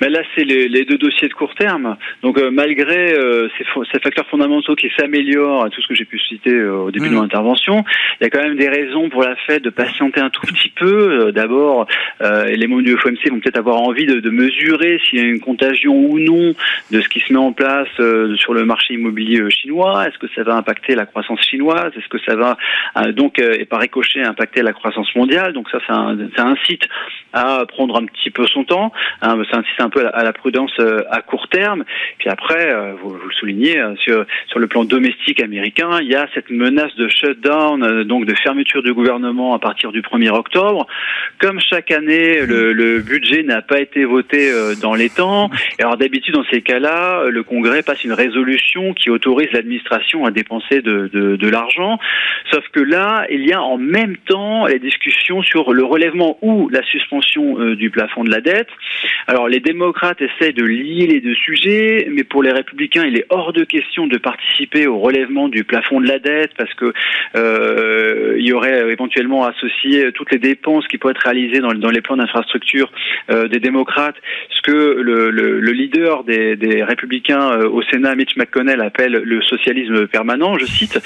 Mais 0.00 0.08
là, 0.08 0.20
c'est 0.34 0.44
les, 0.44 0.68
les, 0.68 0.84
deux 0.84 0.98
dossiers 0.98 1.28
de 1.28 1.34
court 1.34 1.54
terme. 1.54 1.96
Donc, 2.22 2.38
euh, 2.38 2.50
malgré 2.50 3.12
euh, 3.14 3.48
ces, 3.56 3.64
ces, 3.92 4.00
facteurs 4.00 4.26
fondamentaux 4.26 4.74
qui 4.74 4.90
s'améliorent, 4.96 5.70
tout 5.70 5.80
ce 5.80 5.88
que 5.88 5.94
j'ai 5.94 6.04
pu 6.04 6.18
citer 6.18 6.52
euh, 6.52 6.76
au 6.76 6.90
début 6.90 7.08
de 7.08 7.14
mon 7.14 7.22
mmh. 7.22 7.24
intervention, 7.24 7.84
il 8.20 8.24
y 8.24 8.26
a 8.26 8.30
quand 8.30 8.42
même 8.42 8.56
des 8.56 8.68
raisons 8.68 9.08
pour 9.08 9.22
la 9.22 9.36
Fed 9.46 9.62
de 9.62 9.70
patienter 9.70 10.20
un 10.20 10.30
tout 10.30 10.46
petit 10.46 10.70
peu. 10.70 11.32
D'abord, 11.32 11.86
les 12.20 12.66
membres 12.66 12.82
du 12.82 12.96
FOMC 12.96 13.30
vont 13.30 13.40
peut-être 13.40 13.58
avoir 13.58 13.80
envie 13.82 14.06
de, 14.06 14.20
de 14.20 14.30
mesurer 14.30 15.00
s'il 15.04 15.18
y 15.18 15.22
a 15.22 15.26
une 15.26 15.40
contagion 15.40 15.94
ou 15.94 16.18
non 16.18 16.54
de 16.90 17.00
ce 17.00 17.08
qui 17.08 17.20
se 17.20 17.32
met 17.32 17.38
en 17.38 17.52
place 17.52 17.88
sur 18.36 18.54
le 18.54 18.64
marché 18.64 18.94
immobilier 18.94 19.48
chinois. 19.50 20.06
Est-ce 20.06 20.18
que 20.18 20.26
ça 20.34 20.42
va 20.42 20.56
impacter 20.56 20.94
la 20.94 21.06
croissance 21.06 21.40
chinoise? 21.42 21.92
Est-ce 21.96 22.08
que 22.08 22.18
ça 22.24 22.36
va 22.36 22.56
donc, 23.12 23.38
et 23.38 23.64
par 23.64 23.80
ricochet, 23.80 24.22
impacter 24.22 24.62
la 24.62 24.72
croissance 24.72 25.14
mondiale? 25.14 25.52
Donc 25.52 25.68
ça, 25.70 25.78
ça 25.86 26.44
incite 26.44 26.86
à 27.32 27.64
prendre 27.66 27.96
un 28.00 28.06
petit 28.06 28.30
peu 28.30 28.46
son 28.46 28.64
temps. 28.64 28.92
Hein, 29.22 29.42
ça 29.50 29.58
incite 29.58 29.80
un 29.86 29.90
peu 29.90 30.06
à 30.06 30.24
la 30.24 30.32
prudence 30.32 30.72
euh, 30.80 31.02
à 31.10 31.22
court 31.22 31.48
terme. 31.48 31.84
Puis 32.18 32.28
après, 32.28 32.66
euh, 32.66 32.92
vous, 33.00 33.14
le 33.14 33.32
soulignez, 33.38 33.78
hein, 33.78 33.94
sur, 33.98 34.24
le 34.56 34.66
plan 34.66 34.84
domestique 34.84 35.40
américain, 35.40 36.00
il 36.00 36.08
y 36.08 36.14
a 36.14 36.26
cette 36.34 36.50
menace 36.50 36.94
de 36.96 37.08
shutdown, 37.08 37.82
euh, 37.82 38.04
donc 38.04 38.24
de 38.24 38.34
fermeture 38.42 38.82
du 38.82 38.92
gouvernement 38.92 39.54
à 39.54 39.58
partir 39.58 39.92
du 39.92 40.00
1er 40.00 40.30
octobre. 40.30 40.86
Comme 41.40 41.60
chaque 41.60 41.90
année, 41.90 42.44
le, 42.46 43.00
budget 43.00 43.42
n'a 43.42 43.62
pas 43.62 43.80
été 43.80 44.04
voté 44.04 44.50
dans 44.80 44.94
les 44.94 45.10
temps. 45.10 45.50
Alors 45.78 45.96
d'habitude, 45.96 46.34
dans 46.34 46.44
ces 46.50 46.62
cas-là, 46.62 47.24
le 47.28 47.42
Congrès 47.42 47.82
passe 47.82 48.04
une 48.04 48.12
résolution 48.12 48.94
qui 48.94 49.10
autorise 49.10 49.48
l'administration 49.52 50.24
à 50.24 50.30
dépenser 50.30 50.80
de, 50.80 51.10
de, 51.12 51.36
de 51.36 51.48
l'argent. 51.48 51.98
Sauf 52.50 52.64
que 52.72 52.80
là, 52.80 53.26
il 53.30 53.46
y 53.46 53.52
a 53.52 53.62
en 53.62 53.76
même 53.76 54.16
temps 54.16 54.66
les 54.66 54.78
discussions 54.78 55.42
sur 55.42 55.72
le 55.72 55.84
relèvement 55.84 56.38
ou 56.40 56.68
la 56.70 56.82
suspension 56.84 57.74
du 57.74 57.90
plafond 57.90 58.24
de 58.24 58.30
la 58.30 58.40
dette. 58.40 58.68
Alors 59.26 59.48
les 59.48 59.60
démocrates 59.76 60.22
essayent 60.22 60.54
de 60.54 60.64
lier 60.64 61.06
les 61.06 61.20
deux 61.20 61.34
sujets, 61.34 62.08
mais 62.10 62.24
pour 62.24 62.42
les 62.42 62.50
républicains, 62.50 63.04
il 63.04 63.18
est 63.18 63.26
hors 63.28 63.52
de 63.52 63.62
question 63.62 64.06
de 64.06 64.16
participer 64.16 64.86
au 64.86 64.98
relèvement 64.98 65.48
du 65.48 65.64
plafond 65.64 66.00
de 66.00 66.08
la 66.08 66.18
dette 66.18 66.52
parce 66.56 66.72
que 66.72 66.94
euh, 67.34 68.36
il 68.38 68.46
y 68.46 68.54
aurait 68.54 68.90
éventuellement 68.90 69.44
associé 69.44 70.12
toutes 70.12 70.32
les 70.32 70.38
dépenses 70.38 70.88
qui 70.88 70.96
pourraient 70.96 71.12
être 71.12 71.24
réalisées 71.24 71.60
dans, 71.60 71.74
dans 71.74 71.90
les 71.90 72.00
plans 72.00 72.16
d'infrastructure 72.16 72.90
euh, 73.30 73.48
des 73.48 73.60
démocrates, 73.60 74.16
ce 74.48 74.62
que 74.62 74.72
le, 74.72 75.28
le, 75.30 75.60
le 75.60 75.72
leader 75.72 76.24
des, 76.24 76.56
des 76.56 76.82
républicains 76.82 77.50
euh, 77.52 77.68
au 77.68 77.82
Sénat, 77.82 78.14
Mitch 78.14 78.34
McConnell, 78.36 78.80
appelle 78.80 79.12
le 79.12 79.42
socialisme 79.42 80.06
permanent, 80.06 80.56
je 80.58 80.64
cite. 80.64 80.98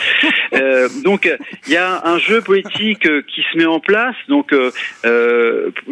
Donc 1.04 1.28
il 1.66 1.72
y 1.72 1.76
a 1.76 2.06
un 2.06 2.18
jeu 2.18 2.40
politique 2.40 3.08
qui 3.26 3.44
se 3.50 3.58
met 3.58 3.66
en 3.66 3.80
place. 3.80 4.14
Donc 4.28 4.54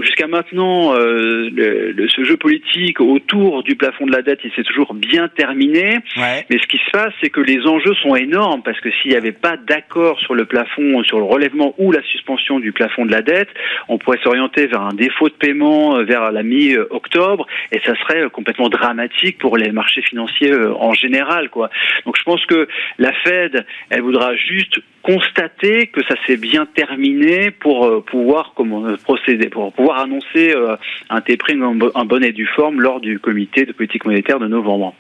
jusqu'à 0.01 0.29
maintenant, 0.29 0.95
le, 0.95 2.09
ce 2.09 2.25
jeu 2.25 2.37
politique 2.37 2.68
autour 3.01 3.63
du 3.63 3.77
plafond 3.77 4.07
de 4.07 4.13
la 4.13 4.23
dette, 4.23 4.41
il 4.45 4.53
s'est 4.53 4.63
toujours 4.63 4.95
bien 4.95 5.29
terminé. 5.29 5.99
Mais 6.17 6.59
ce 6.59 6.67
qui 6.67 6.79
se 6.79 6.91
passe, 6.91 7.13
c'est 7.21 7.31
que 7.31 7.41
les 7.41 7.67
enjeux 7.67 7.95
sont 8.03 8.15
énormes 8.15 8.63
parce 8.63 8.81
que 8.81 8.91
s'il 8.91 9.11
n'y 9.11 9.17
avait 9.17 9.33
pas 9.33 9.57
d'accord 9.57 10.19
sur 10.21 10.35
le 10.35 10.45
plafond, 10.45 11.03
sur 11.05 11.19
le 11.19 11.25
relèvement 11.25 11.75
ou 11.79 11.93
la 11.93 12.03
suspension 12.03 12.61
du 12.61 12.73
plafond 12.73 13.05
de 13.05 13.13
la 13.13 13.23
dette, 13.23 13.49
on 13.89 13.99
pourrait 13.99 14.19
s'orienter 14.23 14.67
vers 14.67 14.83
un 14.83 14.95
défaut 14.95 15.29
de 15.29 15.35
paiement 15.35 15.97
euh, 15.97 16.05
vers 16.05 16.33
la 16.33 16.43
mi-octobre 16.43 17.47
et 17.73 17.81
ça 17.85 17.95
serait 17.97 18.23
euh, 18.23 18.29
complètement 18.29 18.69
dramatique 18.69 19.39
pour 19.39 19.57
les 19.57 19.73
marchés 19.73 20.03
financiers 20.03 20.53
euh, 20.53 20.75
en 20.75 20.93
général, 20.93 21.49
quoi. 21.51 21.71
Donc 22.05 22.17
je 22.19 22.23
pense 22.23 22.45
que 22.47 22.69
la 22.99 23.13
Fed, 23.25 23.65
elle 23.91 24.03
voudra 24.03 24.35
juste 24.37 24.81
constater 25.03 25.87
que 25.87 26.03
ça 26.05 26.15
s'est 26.27 26.37
bien 26.37 26.67
terminé 26.67 27.51
pour 27.51 28.05
pouvoir 28.05 28.53
comment 28.57 28.85
procéder, 29.05 29.49
pour 29.49 29.73
pouvoir 29.73 30.01
annoncer 30.01 30.55
un 31.09 31.21
tapering 31.21 31.63
en 31.95 32.05
bonne 32.05 32.29
due 32.31 32.49
forme 32.55 32.81
lors 32.81 33.01
du 33.01 33.19
comité 33.19 33.65
de 33.65 33.73
politique 33.73 34.05
monétaire 34.05 34.39
de 34.39 34.49
novembre. 34.49 34.95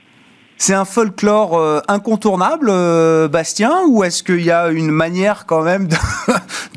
C'est 0.60 0.74
un 0.74 0.84
folklore 0.84 1.56
euh, 1.56 1.78
incontournable, 1.86 2.66
euh, 2.68 3.28
Bastien, 3.28 3.84
ou 3.88 4.02
est-ce 4.02 4.24
qu'il 4.24 4.42
y 4.42 4.50
a 4.50 4.70
une 4.70 4.90
manière 4.90 5.46
quand 5.46 5.62
même 5.62 5.86
de, 5.86 5.96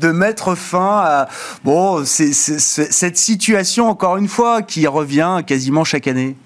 de 0.00 0.12
mettre 0.12 0.54
fin 0.54 1.00
à 1.04 1.28
bon, 1.64 2.04
cette 2.04 3.16
situation, 3.16 3.88
encore 3.88 4.18
une 4.18 4.28
fois, 4.28 4.62
qui 4.62 4.86
revient 4.86 5.40
quasiment 5.44 5.82
chaque 5.82 6.06
année? 6.06 6.36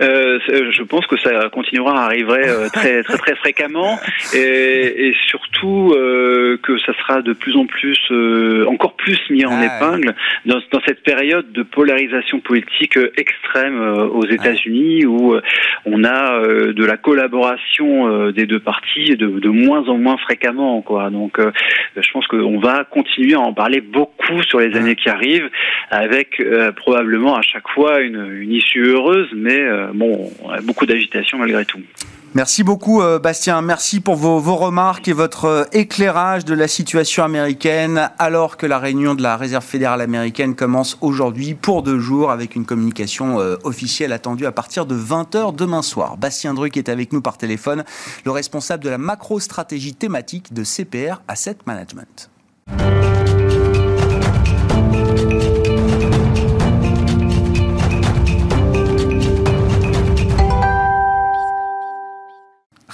Euh, 0.00 0.38
je 0.70 0.82
pense 0.82 1.06
que 1.06 1.18
ça 1.18 1.48
continuera 1.50 2.02
à 2.02 2.04
arriver 2.04 2.48
euh, 2.48 2.68
très 2.72 3.02
très 3.02 3.18
très 3.18 3.34
fréquemment. 3.36 3.98
Et, 4.34 5.08
et 5.08 5.14
surtout 5.28 5.92
euh, 5.92 6.58
que 6.62 6.78
ça 6.78 6.92
sera 6.94 7.22
de 7.22 7.32
plus 7.32 7.56
en 7.56 7.66
plus, 7.66 7.98
euh, 8.10 8.66
encore 8.66 8.94
plus 8.94 9.18
mis 9.30 9.44
en 9.44 9.58
ah 9.60 9.64
épingle 9.64 10.14
dans, 10.46 10.58
dans, 10.72 10.80
cette 10.86 11.02
période 11.02 11.52
de 11.52 11.62
polarisation 11.62 12.40
politique 12.40 12.98
extrême 13.16 13.80
aux 14.12 14.26
États-Unis 14.26 15.06
où 15.06 15.36
on 15.84 16.04
a 16.04 16.40
de 16.72 16.84
la 16.84 16.96
collaboration 16.96 18.30
des 18.30 18.46
deux 18.46 18.60
parties 18.60 19.16
de, 19.16 19.26
de, 19.26 19.48
moins 19.48 19.88
en 19.88 19.98
moins 19.98 20.16
fréquemment 20.18 20.80
quoi. 20.82 21.10
Donc 21.10 21.38
je 21.96 22.12
pense 22.12 22.26
qu'on 22.26 22.58
va 22.58 22.84
continuer 22.84 23.34
à 23.34 23.40
en 23.40 23.52
parler 23.52 23.80
beaucoup 23.80 24.42
sur 24.42 24.60
les 24.60 24.76
années 24.76 24.96
qui 24.96 25.08
arrivent 25.08 25.50
avec 25.90 26.42
probablement 26.76 27.36
à 27.36 27.42
chaque 27.42 27.68
fois 27.68 28.00
une, 28.00 28.40
une 28.40 28.52
issue 28.52 28.84
heureuse 28.84 29.28
mais 29.34 29.60
bon, 29.94 30.30
beaucoup 30.64 30.86
d'agitation 30.86 31.38
malgré 31.38 31.64
tout. 31.64 31.80
Merci 32.34 32.62
beaucoup 32.62 33.00
euh, 33.00 33.18
Bastien, 33.18 33.62
merci 33.62 34.00
pour 34.00 34.14
vos, 34.14 34.38
remarques 34.54 35.08
et 35.08 35.14
votre 35.14 35.46
euh, 35.46 35.64
éclairage 35.72 36.44
de 36.44 36.52
la 36.52 36.68
situation 36.68 37.24
américaine 37.24 38.10
alors 38.18 38.58
que 38.58 38.66
la 38.66 38.78
réunion 38.78 39.14
de 39.14 39.22
la 39.22 39.38
Réserve 39.38 39.64
fédérale 39.64 40.02
américaine 40.02 40.54
commence 40.54 40.98
aujourd'hui 41.00 41.54
pour 41.54 41.82
deux 41.82 41.98
jours 41.98 42.30
avec 42.30 42.54
une 42.54 42.66
communication 42.66 43.40
euh, 43.40 43.56
officielle 43.64 44.12
attendue 44.12 44.44
à 44.44 44.52
partir 44.52 44.84
de 44.84 44.94
20h 44.94 45.56
demain 45.56 45.80
soir. 45.80 46.18
Bastien 46.18 46.52
Druc 46.52 46.76
est 46.76 46.90
avec 46.90 47.14
nous 47.14 47.22
par 47.22 47.38
téléphone, 47.38 47.82
le 48.26 48.30
responsable 48.30 48.84
de 48.84 48.90
la 48.90 48.98
macro-stratégie 48.98 49.94
thématique 49.94 50.52
de 50.52 50.64
CPR 50.64 51.22
Asset 51.28 51.56
Management. 51.64 52.30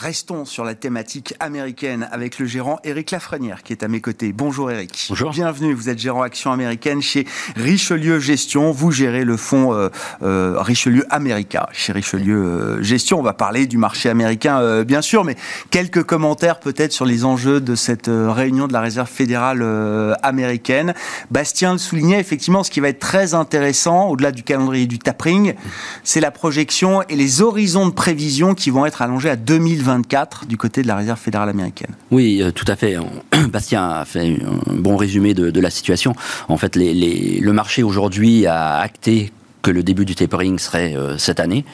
Restons 0.04 0.44
sur 0.44 0.64
la 0.64 0.75
thématique 0.75 1.32
américaine 1.40 2.11
avec 2.12 2.38
le 2.38 2.44
gérant 2.44 2.78
Eric 2.84 3.11
Lafrenière 3.11 3.62
qui 3.62 3.73
est 3.73 3.82
à 3.82 3.88
mes 3.88 4.02
côtés. 4.02 4.34
Bonjour 4.34 4.70
Eric. 4.70 5.06
Bonjour. 5.08 5.30
Bienvenue, 5.30 5.73
vous 5.73 5.88
êtes 5.88 5.99
gérant 5.99 6.20
action 6.20 6.52
américaine 6.52 7.00
chez 7.00 7.26
Richelieu 7.56 8.18
Gestion. 8.18 8.70
Vous 8.70 8.92
gérez 8.92 9.25
le 9.25 9.38
fonds 9.38 9.73
euh, 9.73 9.88
euh, 10.23 10.56
Richelieu 10.61 11.06
America 11.08 11.70
chez 11.73 11.94
Richelieu 11.94 12.37
euh, 12.37 12.82
Gestion. 12.82 13.18
On 13.18 13.23
va 13.23 13.32
parler 13.32 13.66
du 13.66 13.78
marché 13.78 14.11
américain 14.11 14.82
bien 14.84 15.00
sûr, 15.00 15.25
mais 15.25 15.37
quelques 15.70 16.02
commentaires 16.02 16.61
peut-être 16.61 16.92
sur 16.92 17.06
les 17.06 17.25
enjeux 17.25 17.62
de 17.62 17.75
cette 17.75 18.11
réunion 18.11 18.68
de 18.68 18.75
la 18.75 18.82
Réserve 18.82 19.08
fédérale 19.08 19.64
américaine. 20.23 20.92
Bastien 21.30 21.73
le 21.73 21.78
soulignait 21.78 22.20
effectivement, 22.20 22.62
ce 22.62 22.70
qui 22.70 22.80
va 22.80 22.90
être 22.90 22.99
très 22.99 23.32
intéressant 23.32 24.08
au-delà 24.08 24.32
du 24.32 24.42
calendrier 24.42 24.84
du 24.84 24.99
tapering, 24.99 25.54
c'est 26.02 26.20
la 26.20 26.30
projection 26.30 27.00
et 27.08 27.16
les 27.16 27.40
horizons 27.40 27.87
de 27.87 27.92
prévision 27.94 28.54
qui 28.54 28.68
vont 28.68 28.84
être 28.84 29.00
allongés 29.00 29.30
à 29.30 29.37
2020 29.37 29.93
du 30.46 30.56
côté 30.56 30.82
de 30.82 30.88
la 30.88 30.96
Réserve 30.96 31.18
fédérale 31.18 31.48
américaine. 31.48 31.94
Oui, 32.10 32.42
euh, 32.42 32.50
tout 32.50 32.64
à 32.68 32.76
fait. 32.76 32.96
Bastien 33.50 33.88
a 33.88 34.04
fait 34.04 34.38
un 34.42 34.74
bon 34.74 34.96
résumé 34.96 35.34
de, 35.34 35.60
la 35.60 35.70
situation. 35.70 36.14
En 36.48 36.56
fait, 36.56 36.76
le 36.76 37.52
marché 37.52 37.82
aujourd'hui 37.82 38.46
a 38.46 38.78
acté 38.78 39.32
que 39.64 39.71
le 39.71 39.83
début 39.83 40.04
du 40.04 40.14
tapering 40.14 40.59
serait 40.59 40.94
cette 41.18 41.40
année. 41.40 41.64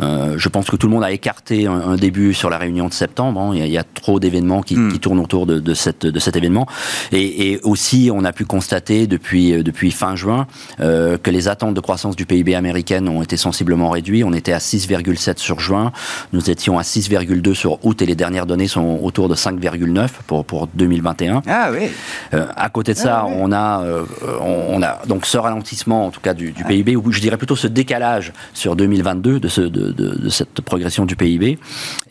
je 0.00 0.48
pense 0.48 0.68
que 0.70 0.76
tout 0.76 0.86
le 0.86 0.92
monde 0.92 1.04
a 1.04 1.10
écarté 1.10 1.66
un, 1.66 1.96
début 1.96 2.34
sur 2.34 2.50
la 2.50 2.58
réunion 2.58 2.88
de 2.88 2.92
septembre. 2.92 3.40
Hein. 3.40 3.52
Il, 3.54 3.66
y 3.66 3.78
a, 3.78 3.84
trop 3.84 4.20
d'événements 4.20 4.62
qui, 4.62 4.76
hmm. 4.76 4.98
tournent 4.98 5.18
autour 5.18 5.46
de, 5.46 5.74
cette, 5.74 6.06
de 6.06 6.18
cet 6.18 6.36
événement. 6.36 6.66
Et, 7.12 7.58
aussi, 7.62 8.10
on 8.12 8.24
a 8.24 8.32
pu 8.32 8.44
constater 8.44 9.06
depuis, 9.06 9.62
depuis 9.62 9.90
fin 9.90 10.14
juin 10.14 10.46
que 10.78 11.30
les 11.30 11.48
attentes 11.48 11.74
de 11.74 11.80
croissance 11.80 12.16
du 12.16 12.26
PIB 12.26 12.54
américaine 12.54 13.08
ont 13.08 13.22
été 13.22 13.36
sensiblement 13.36 13.90
réduites. 13.90 14.24
On 14.24 14.32
était 14.32 14.52
à 14.52 14.58
6,7 14.58 15.38
sur 15.38 15.60
juin. 15.60 15.92
Nous 16.32 16.50
étions 16.50 16.78
à 16.78 16.82
6,2 16.82 17.54
sur 17.54 17.84
août 17.84 18.02
et 18.02 18.06
les 18.06 18.14
dernières 18.14 18.46
données 18.46 18.68
sont 18.68 19.00
autour 19.02 19.28
de 19.28 19.34
5,9 19.34 20.08
pour, 20.26 20.44
pour 20.44 20.66
2021. 20.74 21.42
Ah 21.46 21.70
oui. 21.72 21.90
Euh, 22.34 22.46
à 22.56 22.68
côté 22.68 22.92
de 22.92 22.98
ça, 22.98 23.22
ah 23.22 23.26
on, 23.26 23.52
a, 23.52 23.82
euh, 23.82 24.04
on 24.40 24.82
a 24.82 25.00
donc 25.06 25.26
ce 25.26 25.38
ralentissement, 25.38 26.06
en 26.06 26.10
tout 26.10 26.20
cas 26.20 26.34
du, 26.34 26.52
PIB, 26.52 26.96
ou 26.96 27.12
je 27.12 27.20
dirais 27.20 27.37
plutôt 27.38 27.56
ce 27.56 27.66
décalage 27.66 28.32
sur 28.54 28.76
2022 28.76 29.40
de, 29.40 29.48
ce, 29.48 29.60
de, 29.60 29.92
de, 29.92 30.28
cette 30.28 30.60
progression 30.60 31.06
du 31.06 31.16
PIB. 31.16 31.58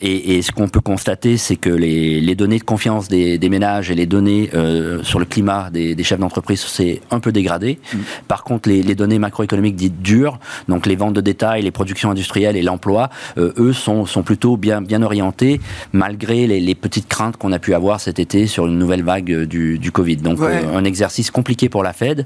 Et, 0.01 0.37
et 0.37 0.41
ce 0.41 0.51
qu'on 0.51 0.69
peut 0.69 0.81
constater, 0.81 1.37
c'est 1.37 1.55
que 1.55 1.69
les, 1.69 2.21
les, 2.21 2.35
données 2.35 2.59
de 2.59 2.63
confiance 2.63 3.07
des, 3.07 3.37
des, 3.37 3.49
ménages 3.49 3.91
et 3.91 3.95
les 3.95 4.05
données 4.05 4.49
euh, 4.53 5.03
sur 5.03 5.19
le 5.19 5.25
climat 5.25 5.69
des, 5.69 5.95
des 5.95 6.03
chefs 6.03 6.19
d'entreprise, 6.19 6.61
c'est 6.61 7.01
un 7.11 7.19
peu 7.19 7.31
dégradé. 7.31 7.79
Mm. 7.93 7.97
Par 8.27 8.43
contre, 8.43 8.69
les, 8.69 8.81
les, 8.83 8.95
données 8.95 9.19
macroéconomiques 9.19 9.75
dites 9.75 10.01
dures, 10.01 10.39
donc 10.67 10.85
les 10.85 10.95
ventes 10.95 11.13
de 11.13 11.21
détail, 11.21 11.61
les 11.61 11.71
productions 11.71 12.09
industrielles 12.09 12.57
et 12.57 12.63
l'emploi, 12.63 13.09
eux 13.37 13.73
sont, 13.73 14.05
sont 14.05 14.23
plutôt 14.23 14.57
bien, 14.57 14.81
bien 14.81 15.01
orientés, 15.03 15.59
malgré 15.93 16.47
les, 16.47 16.59
les 16.59 16.75
petites 16.75 17.07
craintes 17.07 17.37
qu'on 17.37 17.51
a 17.51 17.59
pu 17.59 17.73
avoir 17.73 17.99
cet 17.99 18.19
été 18.19 18.47
sur 18.47 18.67
une 18.67 18.77
nouvelle 18.77 19.03
vague 19.03 19.43
du, 19.43 19.77
du 19.79 19.91
Covid. 19.91 20.17
Donc 20.17 20.39
euh, 20.39 20.75
un 20.75 20.83
exercice 20.83 21.31
compliqué 21.31 21.69
pour 21.69 21.83
la 21.83 21.93
Fed, 21.93 22.25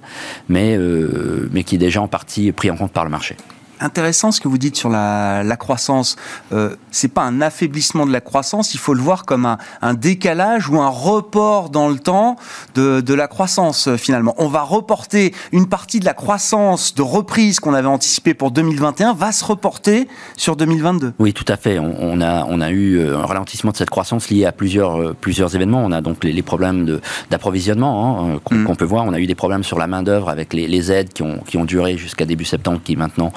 mais, 0.49 0.75
euh, 0.77 1.49
mais 1.51 1.63
qui 1.63 1.75
est 1.75 1.79
déjà 1.79 2.01
en 2.01 2.07
partie 2.07 2.51
pris 2.51 2.69
en 2.69 2.75
compte 2.75 2.90
par 2.91 3.03
le 3.05 3.09
marché 3.09 3.35
intéressant 3.81 4.31
ce 4.31 4.39
que 4.39 4.47
vous 4.47 4.57
dites 4.57 4.75
sur 4.75 4.89
la, 4.89 5.43
la 5.43 5.57
croissance. 5.57 6.15
Euh, 6.53 6.75
c'est 6.91 7.07
pas 7.07 7.23
un 7.23 7.41
affaiblissement 7.41 8.05
de 8.05 8.11
la 8.11 8.21
croissance, 8.21 8.73
il 8.73 8.79
faut 8.79 8.93
le 8.93 9.01
voir 9.01 9.25
comme 9.25 9.45
un, 9.45 9.57
un 9.81 9.93
décalage 9.93 10.69
ou 10.69 10.79
un 10.79 10.89
report 10.89 11.69
dans 11.69 11.89
le 11.89 11.99
temps 11.99 12.35
de, 12.75 13.01
de, 13.01 13.13
la 13.13 13.27
croissance 13.27 13.87
euh, 13.87 13.97
finalement. 13.97 14.35
On 14.37 14.47
va 14.47 14.61
reporter 14.61 15.33
une 15.51 15.67
partie 15.67 15.99
de 15.99 16.05
la 16.05 16.13
croissance 16.13 16.95
de 16.95 17.01
reprise 17.01 17.59
qu'on 17.59 17.73
avait 17.73 17.87
anticipée 17.87 18.33
pour 18.33 18.51
2021 18.51 19.13
va 19.13 19.31
se 19.31 19.43
reporter 19.43 20.07
sur 20.37 20.55
2022. 20.55 21.13
Oui, 21.19 21.33
tout 21.33 21.45
à 21.47 21.57
fait. 21.57 21.79
On, 21.79 22.21
a, 22.21 22.45
on 22.49 22.61
a 22.61 22.71
eu 22.71 22.97
euh, 22.97 23.17
un 23.17 23.25
ralentissement 23.25 23.71
de 23.71 23.77
cette 23.77 23.89
croissance 23.89 24.29
lié 24.29 24.45
à 24.45 24.51
plusieurs, 24.51 24.99
euh, 24.99 25.15
plusieurs 25.19 25.55
événements. 25.55 25.83
On 25.83 25.91
a 25.91 26.01
donc 26.01 26.23
les, 26.23 26.33
les 26.33 26.41
problèmes 26.41 26.99
d'approvisionnement 27.29 28.35
hein, 28.35 28.39
mm. 28.51 28.63
qu'on 28.65 28.75
peut 28.75 28.85
voir. 28.85 29.05
On 29.05 29.13
a 29.13 29.19
eu 29.19 29.27
des 29.27 29.35
problèmes 29.35 29.63
sur 29.63 29.77
la 29.79 29.87
main 29.87 30.03
d'œuvre 30.03 30.29
avec 30.29 30.53
les, 30.53 30.67
les, 30.67 30.91
aides 30.91 31.13
qui 31.13 31.23
ont, 31.23 31.39
qui 31.45 31.57
ont 31.57 31.65
duré 31.65 31.97
jusqu'à 31.97 32.25
début 32.25 32.45
septembre, 32.45 32.81
qui 32.83 32.95
maintenant 32.95 33.31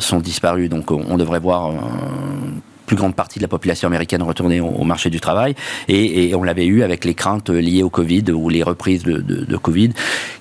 sont 0.00 0.20
disparus. 0.20 0.68
Donc 0.68 0.90
on 0.90 1.16
devrait 1.16 1.40
voir 1.40 1.70
une 1.70 1.78
euh, 1.78 2.60
plus 2.86 2.96
grande 2.96 3.14
partie 3.14 3.38
de 3.38 3.44
la 3.44 3.48
population 3.48 3.86
américaine 3.88 4.22
retourner 4.22 4.60
au, 4.60 4.84
marché 4.84 5.08
du 5.08 5.20
travail. 5.20 5.54
Et, 5.88 6.34
on 6.34 6.42
l'avait 6.42 6.66
eu 6.66 6.82
avec 6.82 7.04
les 7.04 7.14
craintes 7.14 7.48
liées 7.48 7.82
au 7.82 7.90
Covid 7.90 8.32
ou 8.32 8.48
les 8.48 8.62
reprises 8.62 9.02
de, 9.02 9.18
de, 9.18 9.56
Covid 9.56 9.90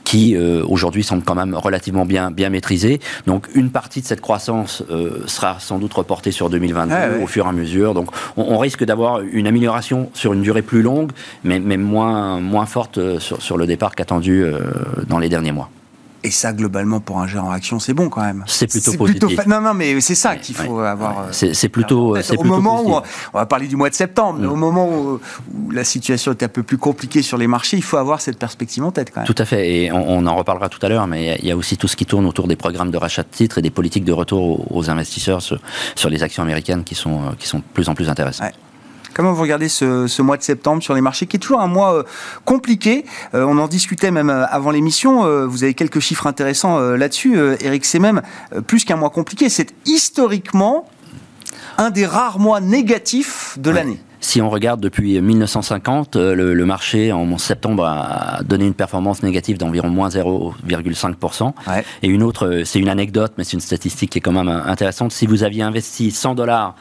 qui 0.03 0.35
euh, 0.35 0.63
aujourd'hui 0.67 1.03
semblent 1.03 1.23
quand 1.23 1.35
même 1.35 1.53
relativement 1.55 2.05
bien, 2.05 2.31
bien 2.31 2.49
maîtrisées. 2.49 2.99
Donc 3.27 3.47
une 3.55 3.69
partie 3.69 4.01
de 4.01 4.05
cette 4.05 4.21
croissance 4.21 4.83
sera 5.27 5.59
sans 5.59 5.79
doute 5.79 5.93
reportée 5.93 6.31
sur 6.31 6.49
2022 6.49 6.93
ah 6.93 7.23
au 7.23 7.27
fur 7.27 7.45
et 7.45 7.49
à 7.49 7.51
mesure. 7.51 7.93
Donc 7.93 8.09
on, 8.35 8.57
risque 8.57 8.83
d'avoir 8.83 9.21
une 9.21 9.47
amélioration 9.47 10.09
sur 10.13 10.33
une 10.33 10.41
durée 10.41 10.61
plus 10.61 10.81
longue, 10.81 11.11
mais, 11.43 11.59
mais 11.59 11.77
moins, 11.77 12.39
moins 12.39 12.65
forte 12.65 13.19
sur, 13.19 13.41
sur 13.41 13.57
le 13.57 13.65
départ 13.65 13.95
qu'attendu 13.95 14.43
dans 15.07 15.19
les 15.19 15.29
derniers 15.29 15.51
mois. 15.51 15.69
Et 16.23 16.31
ça, 16.31 16.53
globalement, 16.53 16.99
pour 16.99 17.19
un 17.19 17.27
gérant 17.27 17.51
action, 17.51 17.79
c'est 17.79 17.93
bon 17.93 18.09
quand 18.09 18.21
même. 18.21 18.43
C'est 18.47 18.67
plutôt 18.67 18.93
positif. 18.93 19.45
Non, 19.47 19.59
non, 19.61 19.73
mais 19.73 19.99
c'est 20.01 20.15
ça 20.15 20.35
qu'il 20.35 20.55
faut 20.55 20.79
avoir. 20.79 21.27
C'est 21.31 21.69
plutôt. 21.69 22.15
Au 22.37 22.43
moment 22.43 22.83
où 22.83 23.01
on 23.33 23.37
va 23.37 23.45
parler 23.45 23.67
du 23.67 23.75
mois 23.75 23.89
de 23.89 23.95
septembre, 23.95 24.39
mais 24.39 24.47
au 24.47 24.55
moment 24.55 24.89
où, 24.89 25.19
la 25.71 25.83
situation 25.83 26.31
est 26.31 26.43
un 26.43 26.47
peu 26.47 26.63
plus 26.63 26.77
compliquée 26.77 27.21
sur 27.21 27.37
les 27.37 27.47
marchés, 27.47 27.77
il 27.77 27.83
faut 27.83 27.97
avoir 27.97 28.21
cette 28.21 28.37
perspective 28.37 28.83
en 28.83 28.91
tête 28.91 29.11
quand 29.11 29.21
même. 29.21 29.27
Tout 29.27 29.35
à 29.37 29.45
fait. 29.45 29.69
Et 29.69 29.91
on, 29.91 30.25
en 30.25 30.35
reparlera 30.35 30.69
tout 30.69 30.83
à 30.85 30.89
l'heure, 30.89 31.07
mais 31.07 31.37
il 31.41 31.47
y 31.47 31.51
a 31.51 31.57
aussi 31.57 31.77
tout 31.77 31.87
ce 31.87 31.95
qui 31.95 32.05
tourne 32.05 32.25
autour 32.25 32.47
des 32.47 32.55
programmes 32.55 32.91
de 32.91 32.97
rachat 32.97 33.23
de 33.23 33.29
titres 33.29 33.57
et 33.57 33.61
des 33.61 33.71
politiques 33.71 34.05
de 34.05 34.11
retour 34.11 34.71
aux, 34.75 34.89
investisseurs 34.89 35.41
sur, 35.41 35.59
sur, 35.95 36.09
les 36.09 36.23
actions 36.23 36.43
américaines 36.43 36.83
qui 36.83 36.95
sont, 36.95 37.33
qui 37.39 37.47
sont 37.47 37.59
de 37.59 37.63
plus 37.73 37.89
en 37.89 37.95
plus 37.95 38.09
intéressantes. 38.09 38.51
Comment 39.13 39.33
vous 39.33 39.41
regardez 39.41 39.67
ce, 39.67 40.21
mois 40.21 40.37
de 40.37 40.43
septembre 40.43 40.81
sur 40.81 40.93
les 40.93 41.01
marchés, 41.01 41.25
qui 41.25 41.35
est 41.35 41.39
toujours 41.39 41.61
un 41.61 41.67
mois 41.67 41.93
euh, 41.93 42.03
compliqué 42.45 43.05
euh, 43.33 43.45
On 43.45 43.57
en 43.57 43.67
discutait 43.67 44.11
même 44.11 44.29
euh, 44.29 44.45
avant 44.47 44.71
l'émission. 44.71 45.01
vous 45.47 45.63
avez 45.63 45.73
quelques 45.73 45.99
chiffres 45.99 46.27
intéressants 46.27 46.79
là-dessus, 46.79 47.37
Eric. 47.59 47.85
C'est 47.85 47.99
même 47.99 48.21
plus 48.67 48.85
qu'un 48.85 48.95
mois 48.95 49.09
compliqué. 49.09 49.49
C'est 49.49 49.73
historiquement 49.85 50.89
un 51.77 51.89
des 51.89 52.05
rares 52.05 52.39
mois 52.39 52.61
négatifs 52.61 53.57
de 53.59 53.69
l'année. 53.71 53.99
Si 54.23 54.39
on 54.39 54.51
regarde 54.51 54.79
depuis 54.79 55.19
1950, 55.19 56.15
euh, 56.15 56.35
le, 56.35 56.65
marché 56.65 57.11
en 57.11 57.39
septembre 57.39 57.83
a 57.85 58.43
donné 58.43 58.67
une 58.67 58.75
performance 58.75 59.23
négative 59.23 59.57
d'environ 59.57 59.89
moins 59.89 60.09
0,5%. 60.09 61.53
Et 62.03 62.07
une 62.07 62.21
autre, 62.21 62.47
euh, 62.47 62.63
c'est 62.63 62.77
une 62.77 62.87
anecdote, 62.87 63.33
mais 63.37 63.43
c'est 63.43 63.53
une 63.53 63.61
statistique 63.61 64.11
qui 64.11 64.19
est 64.19 64.21
quand 64.21 64.31
même 64.31 64.47
euh, 64.47 64.63
intéressante. 64.65 65.11
Si 65.11 65.25
vous 65.25 65.43
aviez 65.43 65.63
investi 65.63 66.11
100 66.11 66.35
dollars 66.35 66.75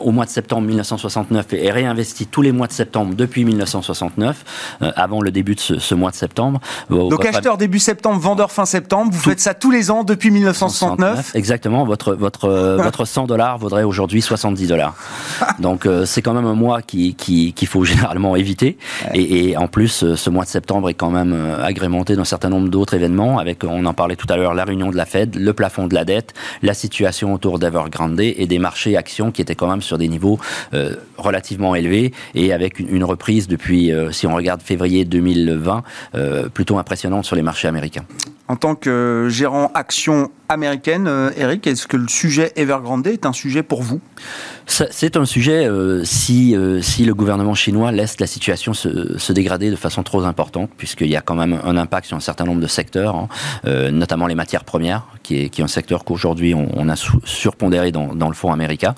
au 0.00 0.12
mois 0.12 0.26
de 0.26 0.30
septembre 0.30 0.66
1969 0.68 1.54
et 1.54 1.70
réinvesti 1.70 2.26
tous 2.26 2.42
les 2.42 2.52
mois 2.52 2.66
de 2.66 2.72
septembre 2.72 3.14
depuis 3.14 3.44
1969, 3.44 4.76
avant 4.96 5.22
le 5.22 5.30
début 5.30 5.54
de 5.54 5.60
ce, 5.60 5.94
mois 5.94 6.10
de 6.10 6.16
septembre. 6.16 6.60
Donc 6.90 7.24
acheteur 7.24 7.56
début 7.56 7.78
septembre, 7.78 8.18
vendeur 8.20 8.52
fin 8.52 8.66
septembre, 8.66 9.10
vous 9.12 9.20
faites 9.20 9.40
ça 9.40 9.54
tous 9.54 9.70
les 9.70 9.90
ans 9.90 10.04
depuis 10.04 10.30
1969 10.30 11.34
Exactement, 11.34 11.84
votre, 11.84 12.14
votre, 12.14 12.48
votre 12.82 13.04
100 13.04 13.26
dollars 13.26 13.58
vaudrait 13.58 13.84
aujourd'hui 13.84 14.20
70 14.20 14.66
dollars. 14.66 14.94
Donc 15.58 15.88
c'est 16.04 16.22
quand 16.22 16.34
même 16.34 16.46
un 16.46 16.54
mois 16.54 16.73
qu'il 16.82 17.14
qui, 17.14 17.66
faut 17.66 17.84
généralement 17.84 18.36
éviter. 18.36 18.76
Et, 19.14 19.56
en 19.56 19.68
plus, 19.68 20.02
euh, 20.02 20.16
ce 20.16 20.30
mois 20.30 20.44
de 20.44 20.48
septembre 20.48 20.88
est 20.88 20.94
quand 20.94 21.10
même 21.10 21.32
euh, 21.32 21.64
agrémenté 21.64 22.16
d'un 22.16 22.24
certain 22.24 22.48
nombre 22.48 22.68
d'autres 22.68 22.94
événements, 22.94 23.38
avec, 23.38 23.64
on 23.64 23.84
en 23.86 23.94
parlait 23.94 24.16
tout 24.16 24.26
à 24.30 24.36
l'heure, 24.36 24.54
la 24.54 24.64
réunion 24.64 24.90
de 24.90 24.96
la 24.96 25.06
Fed, 25.06 25.36
le 25.36 25.52
plafond 25.52 25.86
de 25.86 25.94
la 25.94 26.04
dette, 26.04 26.34
la 26.62 26.74
situation 26.74 27.32
autour 27.32 27.58
d'Evergrande 27.58 28.20
et 28.20 28.46
des 28.46 28.58
marchés 28.58 28.96
actions 28.96 29.30
qui 29.30 29.42
étaient 29.42 29.54
quand 29.54 29.68
même 29.68 29.82
sur 29.82 29.98
des 29.98 30.08
niveaux 30.08 30.38
euh, 30.72 30.94
relativement 31.16 31.74
élevés 31.74 32.12
et 32.34 32.52
avec 32.52 32.78
une, 32.78 33.04
reprise 33.04 33.48
depuis, 33.48 33.92
si 34.12 34.26
on 34.26 34.34
regarde 34.34 34.62
février 34.62 35.04
2020, 35.04 35.82
plutôt 36.54 36.78
impressionnante 36.78 37.24
sur 37.24 37.36
les 37.36 37.42
marchés 37.42 37.68
américains. 37.68 38.04
En 38.48 38.56
tant 38.56 38.74
que 38.74 39.28
gérant 39.30 39.70
action 39.74 40.30
américaine, 40.48 41.10
Eric, 41.36 41.66
est-ce 41.66 41.86
que 41.86 41.96
le 41.96 42.08
sujet 42.08 42.52
Evergrande 42.56 43.06
est 43.06 43.26
un 43.26 43.32
sujet 43.32 43.62
pour 43.62 43.82
vous? 43.82 44.00
C'est 44.66 45.16
un 45.16 45.26
sujet 45.26 45.66
euh, 45.66 46.04
si, 46.04 46.56
euh, 46.56 46.80
si 46.80 47.04
le 47.04 47.14
gouvernement 47.14 47.54
chinois 47.54 47.92
laisse 47.92 48.18
la 48.18 48.26
situation 48.26 48.72
se, 48.72 49.18
se 49.18 49.32
dégrader 49.32 49.70
de 49.70 49.76
façon 49.76 50.02
trop 50.02 50.22
importante, 50.22 50.70
puisqu'il 50.76 51.08
y 51.08 51.16
a 51.16 51.20
quand 51.20 51.34
même 51.34 51.60
un 51.62 51.76
impact 51.76 52.06
sur 52.06 52.16
un 52.16 52.20
certain 52.20 52.44
nombre 52.44 52.62
de 52.62 52.66
secteurs, 52.66 53.14
hein, 53.14 53.28
euh, 53.66 53.90
notamment 53.90 54.26
les 54.26 54.34
matières 54.34 54.64
premières, 54.64 55.06
qui 55.22 55.42
est, 55.42 55.48
qui 55.50 55.60
est 55.60 55.64
un 55.64 55.68
secteur 55.68 56.04
qu'aujourd'hui 56.04 56.54
on, 56.54 56.68
on, 56.76 56.88
a 56.88 56.96
surpondéré 56.96 57.92
dans, 57.92 58.14
dans, 58.14 58.28
le 58.28 58.34
fonds 58.34 58.52
américain. 58.52 58.94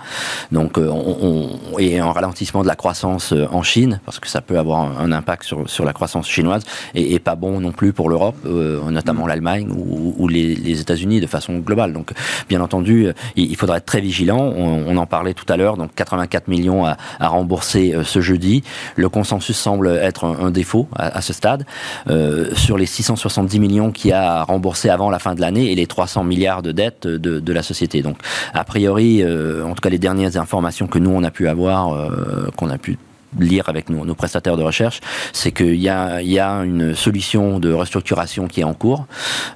Donc, 0.53 0.79
on, 0.79 1.61
on, 1.73 1.79
et 1.79 1.99
un 1.99 2.13
ralentissement 2.13 2.63
de 2.63 2.69
la 2.69 2.77
croissance 2.77 3.33
en 3.33 3.63
Chine, 3.63 4.01
parce 4.05 4.21
que 4.21 4.29
ça 4.29 4.41
peut 4.41 4.59
avoir 4.59 5.01
un, 5.01 5.13
impact 5.13 5.45
sur, 5.45 5.69
sur 5.69 5.85
la 5.85 5.93
croissance 5.93 6.29
chinoise, 6.29 6.63
et, 6.95 7.15
et, 7.15 7.19
pas 7.19 7.35
bon 7.35 7.61
non 7.61 7.73
plus 7.73 7.93
pour 7.93 8.09
l'Europe, 8.09 8.37
notamment 8.45 9.25
mm. 9.25 9.29
l'Allemagne 9.29 9.69
ou, 9.71 10.15
ou, 10.17 10.29
les, 10.29 10.55
les 10.55 10.81
États-Unis 10.81 11.21
de 11.21 11.27
façon 11.27 11.36
globale. 11.49 11.93
Donc, 11.93 12.13
bien 12.49 12.61
entendu, 12.61 13.09
il, 13.37 13.51
il 13.51 13.57
faudra 13.57 13.79
être 13.79 13.87
très 13.87 14.01
vigilant. 14.01 14.39
On, 14.39 14.97
en 14.97 15.07
parlait 15.07 15.35
tout 15.35 15.51
à 15.51 15.57
l'heure, 15.57 15.77
donc 15.77 15.95
84 15.95 16.49
millions 16.49 16.87
à, 16.87 16.97
rembourser 17.21 17.95
euh, 17.95 18.05
ce 18.05 18.21
jeudi. 18.21 18.63
Le 18.97 19.09
consensus 19.09 19.57
semble 19.57 19.89
être 19.89 20.25
un, 20.25 20.51
défaut 20.51 20.89
à, 20.95 21.21
ce 21.21 21.33
stade. 21.33 21.65
Euh, 22.09 22.55
sur 22.55 22.79
les 22.79 22.87
670 22.87 23.59
millions 23.61 23.93
qu'il 23.93 24.11
y 24.11 24.13
a 24.13 24.41
à 24.41 24.45
rembourser 24.45 24.91
avant 24.91 25.11
la 25.11 25.19
fin 25.19 25.35
de 25.35 25.41
l'année 25.41 25.73
et 25.73 25.75
les 25.75 25.87
300 25.87 26.25
milliards 26.25 26.63
de 26.63 26.73
dettes 26.73 27.07
de, 27.07 27.53
la 27.53 27.63
société. 27.63 28.03
Donc, 28.03 28.19
a 28.53 28.65
priori, 28.65 29.23
euh, 29.23 29.65
en 29.65 29.75
tout 29.75 29.81
cas 29.81 29.89
les 29.89 29.99
dernières 29.99 30.37
informations 30.37 30.87
que 30.87 30.99
nous 30.99 31.11
on 31.11 31.23
a 31.23 31.31
pu 31.31 31.49
avoir, 31.49 32.11
qu'on 32.57 32.69
a 32.69 32.77
pu 32.77 32.99
lire 33.39 33.69
avec 33.69 33.91
nos, 33.91 34.15
prestataires 34.15 34.57
de 34.57 34.63
recherche, 34.63 35.01
c'est 35.33 35.53
qu'il 35.53 35.77
y 35.77 35.89
a, 35.89 36.23
il 36.23 36.31
y 36.31 36.39
a 36.39 36.51
une 36.65 36.95
solution 36.95 37.59
de 37.59 37.73
restructuration 37.73 38.49
qui 38.49 38.61
est 38.61 38.65
en 38.65 38.75
cours. 38.75 39.07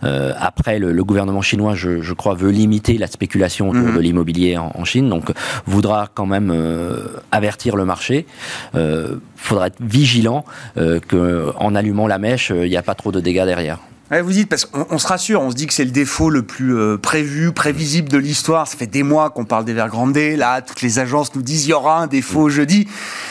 Euh, 0.04 0.32
après, 0.38 0.78
le, 0.78 1.04
gouvernement 1.04 1.42
chinois, 1.42 1.74
je, 1.74 2.02
je, 2.02 2.14
crois, 2.14 2.34
veut 2.34 2.50
limiter 2.50 2.98
la 2.98 3.06
spéculation 3.06 3.70
autour 3.70 3.88
mhm. 3.88 3.96
de 3.96 4.00
l'immobilier 4.00 4.58
en, 4.58 4.84
Chine, 4.84 5.08
donc 5.08 5.30
voudra 5.66 6.08
quand 6.12 6.26
même 6.26 6.50
euh, 6.50 7.06
avertir 7.32 7.76
le 7.76 7.84
marché. 7.84 8.26
Euh, 8.74 9.16
faudra 9.36 9.68
être 9.68 9.80
vigilant 9.80 10.44
qu'en 11.08 11.74
allumant 11.74 12.06
la 12.06 12.18
mèche, 12.18 12.50
il 12.50 12.68
n'y 12.68 12.76
a 12.76 12.82
pas 12.82 12.94
trop 12.94 13.12
de 13.12 13.20
dégâts 13.20 13.44
derrière. 13.44 13.78
Vous 14.18 14.32
dites, 14.32 14.48
parce 14.48 14.64
qu'on 14.64 14.98
se 14.98 15.06
rassure, 15.06 15.40
on 15.40 15.50
se 15.50 15.54
dit 15.54 15.68
que 15.68 15.72
c'est 15.72 15.84
le 15.84 15.92
défaut 15.92 16.30
le 16.30 16.42
plus 16.42 16.76
euh, 16.76 16.96
prévu, 16.96 17.52
prévisible 17.52 18.08
de 18.08 18.18
l'histoire. 18.18 18.66
Ça 18.66 18.76
fait 18.76 18.88
des 18.88 19.04
mois 19.04 19.30
qu'on 19.30 19.44
parle 19.44 19.64
d'Evergrande. 19.64 20.16
Là, 20.16 20.62
toutes 20.62 20.82
les 20.82 20.98
agences 20.98 21.34
nous 21.36 21.42
disent 21.42 21.66
il 21.66 21.70
y 21.70 21.72
aura 21.72 22.00
un 22.00 22.08
défaut 22.08 22.48
mm. 22.48 22.50
jeudi. 22.50 22.88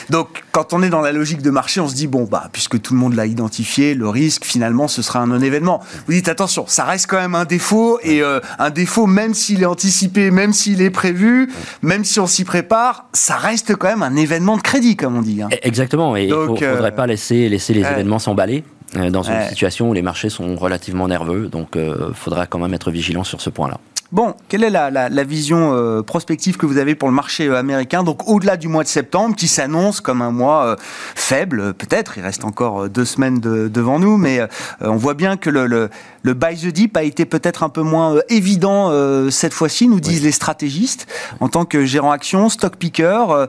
Donc, 0.09 0.43
quand 0.53 0.71
on 0.71 0.81
est 0.81 0.89
dans 0.89 1.01
la 1.01 1.11
logique 1.11 1.41
de 1.41 1.49
marché, 1.49 1.81
on 1.81 1.87
se 1.89 1.95
dit, 1.95 2.07
bon, 2.07 2.23
bah, 2.23 2.49
puisque 2.53 2.81
tout 2.81 2.93
le 2.93 2.99
monde 2.99 3.13
l'a 3.13 3.25
identifié, 3.25 3.93
le 3.93 4.07
risque, 4.07 4.45
finalement, 4.45 4.87
ce 4.87 5.01
sera 5.01 5.19
un 5.19 5.27
non-événement. 5.27 5.81
Vous 6.07 6.13
dites, 6.13 6.29
attention, 6.29 6.65
ça 6.67 6.85
reste 6.85 7.07
quand 7.07 7.19
même 7.19 7.35
un 7.35 7.45
défaut, 7.45 7.99
et 8.01 8.21
euh, 8.21 8.39
un 8.57 8.69
défaut, 8.69 9.05
même 9.05 9.33
s'il 9.33 9.61
est 9.61 9.65
anticipé, 9.65 10.31
même 10.31 10.53
s'il 10.53 10.81
est 10.81 10.89
prévu, 10.89 11.51
même 11.81 12.05
si 12.05 12.19
on 12.21 12.27
s'y 12.27 12.45
prépare, 12.45 13.05
ça 13.13 13.35
reste 13.35 13.75
quand 13.75 13.89
même 13.89 14.03
un 14.03 14.15
événement 14.15 14.55
de 14.55 14.61
crédit, 14.61 14.95
comme 14.95 15.17
on 15.17 15.21
dit. 15.21 15.41
Hein. 15.41 15.49
Exactement, 15.61 16.15
et 16.15 16.23
il 16.23 16.29
ne 16.29 16.45
faudrait 16.45 16.65
euh, 16.65 16.91
pas 16.91 17.05
laisser, 17.05 17.49
laisser 17.49 17.73
les 17.73 17.81
événements 17.81 18.19
s'emballer. 18.19 18.63
Euh, 18.95 19.09
dans 19.09 19.23
une 19.23 19.47
situation 19.49 19.89
où 19.89 19.93
les 19.93 20.01
marchés 20.01 20.29
sont 20.29 20.55
relativement 20.55 21.07
nerveux. 21.07 21.47
Donc, 21.47 21.69
il 21.75 21.81
euh, 21.81 22.13
faudra 22.13 22.47
quand 22.47 22.59
même 22.59 22.73
être 22.73 22.89
vigilant 22.89 23.23
sur 23.23 23.39
ce 23.41 23.49
point-là. 23.49 23.77
Bon, 24.11 24.33
quelle 24.47 24.63
est 24.63 24.71
la, 24.71 25.23
vision 25.23 25.71
euh, 25.75 26.01
prospective 26.01 26.57
que 26.57 26.65
vous 26.65 26.79
avez 26.79 26.95
pour 26.95 27.07
le 27.07 27.13
marché 27.13 27.47
américain? 27.55 28.01
Donc 28.01 28.27
au-delà 28.27 28.57
du 28.57 28.67
mois 28.67 28.81
de 28.81 28.87
septembre, 28.87 29.35
qui 29.35 29.47
s'annonce 29.47 30.01
comme 30.01 30.23
un 30.23 30.31
mois 30.31 30.77
faible, 30.79 31.75
peut-être, 31.75 32.17
il 32.17 32.23
reste 32.23 32.43
encore 32.43 32.89
deux 32.89 33.05
semaines 33.05 33.39
devant 33.39 33.99
nous, 33.99 34.17
mais 34.17 34.39
on 34.81 34.95
voit 34.95 35.13
bien 35.13 35.37
que 35.37 35.51
le, 35.51 35.67
le, 35.67 36.33
buy 36.33 36.55
the 36.55 36.73
dip 36.73 36.97
a 36.97 37.03
été 37.03 37.25
peut-être 37.25 37.61
un 37.61 37.69
peu 37.69 37.83
moins 37.83 38.15
évident 38.29 38.91
cette 39.29 39.53
fois-ci, 39.53 39.87
nous 39.87 39.99
disent 39.99 40.23
les 40.23 40.31
stratégistes. 40.31 41.05
En 41.39 41.47
tant 41.47 41.65
que 41.65 41.85
gérant 41.85 42.09
action, 42.09 42.49
stock 42.49 42.77
picker, 42.77 43.47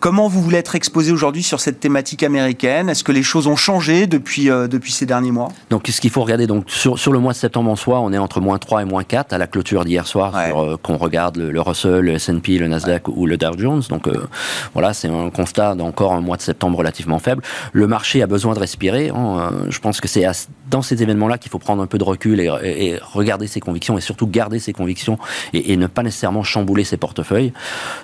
Comment 0.00 0.28
vous 0.28 0.40
voulez 0.40 0.58
être 0.58 0.76
exposé 0.76 1.10
aujourd'hui 1.10 1.42
sur 1.42 1.58
cette 1.58 1.80
thématique 1.80 2.22
américaine? 2.22 2.88
Est-ce 2.88 3.02
que 3.02 3.10
les 3.10 3.24
choses 3.24 3.48
ont 3.48 3.56
changé 3.56 4.06
depuis, 4.06 4.48
euh, 4.48 4.68
depuis 4.68 4.92
ces 4.92 5.06
derniers 5.06 5.32
mois? 5.32 5.48
Donc, 5.70 5.88
ce 5.88 6.00
qu'il 6.00 6.10
faut 6.10 6.22
regarder, 6.22 6.46
donc, 6.46 6.70
sur, 6.70 6.98
sur, 6.98 7.12
le 7.12 7.18
mois 7.18 7.32
de 7.32 7.38
septembre 7.38 7.70
en 7.70 7.76
soi, 7.76 8.00
on 8.00 8.12
est 8.12 8.18
entre 8.18 8.40
moins 8.40 8.58
3 8.58 8.82
et 8.82 8.84
moins 8.84 9.02
4 9.02 9.32
à 9.32 9.38
la 9.38 9.48
clôture 9.48 9.84
d'hier 9.84 10.06
soir, 10.06 10.34
euh, 10.36 10.76
qu'on 10.80 10.98
regarde 10.98 11.36
le, 11.36 11.60
Russell, 11.60 12.00
le 12.00 12.12
S&P, 12.12 12.58
le 12.58 12.68
Nasdaq 12.68 13.08
ou 13.08 13.26
le 13.26 13.36
Dow 13.36 13.58
Jones. 13.58 13.82
Donc, 13.88 14.06
euh, 14.06 14.28
voilà, 14.72 14.94
c'est 14.94 15.08
un 15.08 15.30
constat 15.30 15.74
d'encore 15.74 16.12
un 16.12 16.20
mois 16.20 16.36
de 16.36 16.42
septembre 16.42 16.78
relativement 16.78 17.18
faible. 17.18 17.42
Le 17.72 17.86
marché 17.88 18.22
a 18.22 18.28
besoin 18.28 18.54
de 18.54 18.60
respirer. 18.60 19.10
Hein, 19.10 19.50
je 19.68 19.78
pense 19.80 20.00
que 20.00 20.06
c'est 20.06 20.24
dans 20.70 20.82
ces 20.82 21.02
événements-là 21.02 21.38
qu'il 21.38 21.50
faut 21.50 21.58
prendre 21.58 21.82
un 21.82 21.86
peu 21.86 21.98
de 21.98 22.04
recul 22.04 22.40
et, 22.40 22.98
regarder 23.02 23.46
ses 23.46 23.60
convictions 23.60 23.98
et 23.98 24.00
surtout 24.00 24.26
garder 24.26 24.58
ses 24.58 24.72
convictions 24.72 25.18
et, 25.52 25.72
et 25.72 25.76
ne 25.76 25.86
pas 25.86 26.02
nécessairement 26.02 26.42
chambouler 26.42 26.84
ses 26.84 26.96
portefeuilles. 26.96 27.52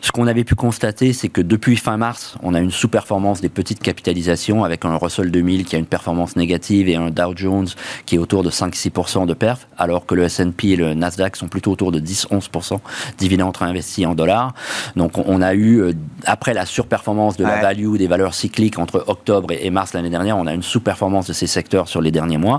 Ce 0.01 0.13
qu'on 0.13 0.27
avait 0.27 0.45
pu 0.45 0.55
constater, 0.55 1.13
c'est 1.13 1.29
que 1.29 1.41
depuis 1.41 1.77
fin 1.77 1.97
mars, 1.97 2.37
on 2.43 2.55
a 2.55 2.61
une 2.61 2.71
sous-performance 2.71 3.41
des 3.41 3.49
petites 3.49 3.81
capitalisations 3.81 4.65
avec 4.65 4.85
un 4.85 4.97
Russell 4.97 5.31
2000 5.31 5.65
qui 5.65 5.77
a 5.77 5.79
une 5.79 5.87
performance 5.87 6.37
négative 6.37 6.89
et 6.89 6.97
un 6.97 7.11
Dow 7.11 7.33
Jones 7.37 7.69
qui 8.07 8.17
est 8.17 8.19
autour 8.19 8.43
de 8.43 8.51
5-6% 8.51 9.27
de 9.27 9.35
perf, 9.35 9.67
alors 9.79 10.07
que 10.07 10.15
le 10.15 10.25
S&P 10.25 10.69
et 10.69 10.77
le 10.77 10.95
Nasdaq 10.95 11.37
sont 11.37 11.49
plutôt 11.49 11.73
autour 11.73 11.93
de 11.93 12.01
10-11% 12.01 12.81
dividendes 13.19 13.57
réinvestis 13.57 14.07
en 14.07 14.15
dollars. 14.15 14.55
Donc 14.97 15.19
on 15.19 15.43
a 15.43 15.55
eu, 15.55 15.81
euh, 15.81 15.93
après 16.25 16.55
la 16.55 16.67
surperformance 16.67 17.37
de 17.37 17.45
la 17.45 17.61
value 17.61 17.97
des 17.97 18.07
valeurs 18.07 18.35
cycliques 18.35 18.79
entre 18.79 19.05
octobre 19.07 19.49
et 19.51 19.71
mars 19.71 19.93
l'année 19.95 20.11
dernière, 20.11 20.37
on 20.37 20.47
a 20.47 20.55
une 20.55 20.63
sous-performance 20.63 21.27
de 21.27 21.33
ces 21.33 21.47
secteurs 21.47 21.89
sur 21.89 22.01
les 22.01 22.11
derniers 22.11 22.39
mois. 22.39 22.54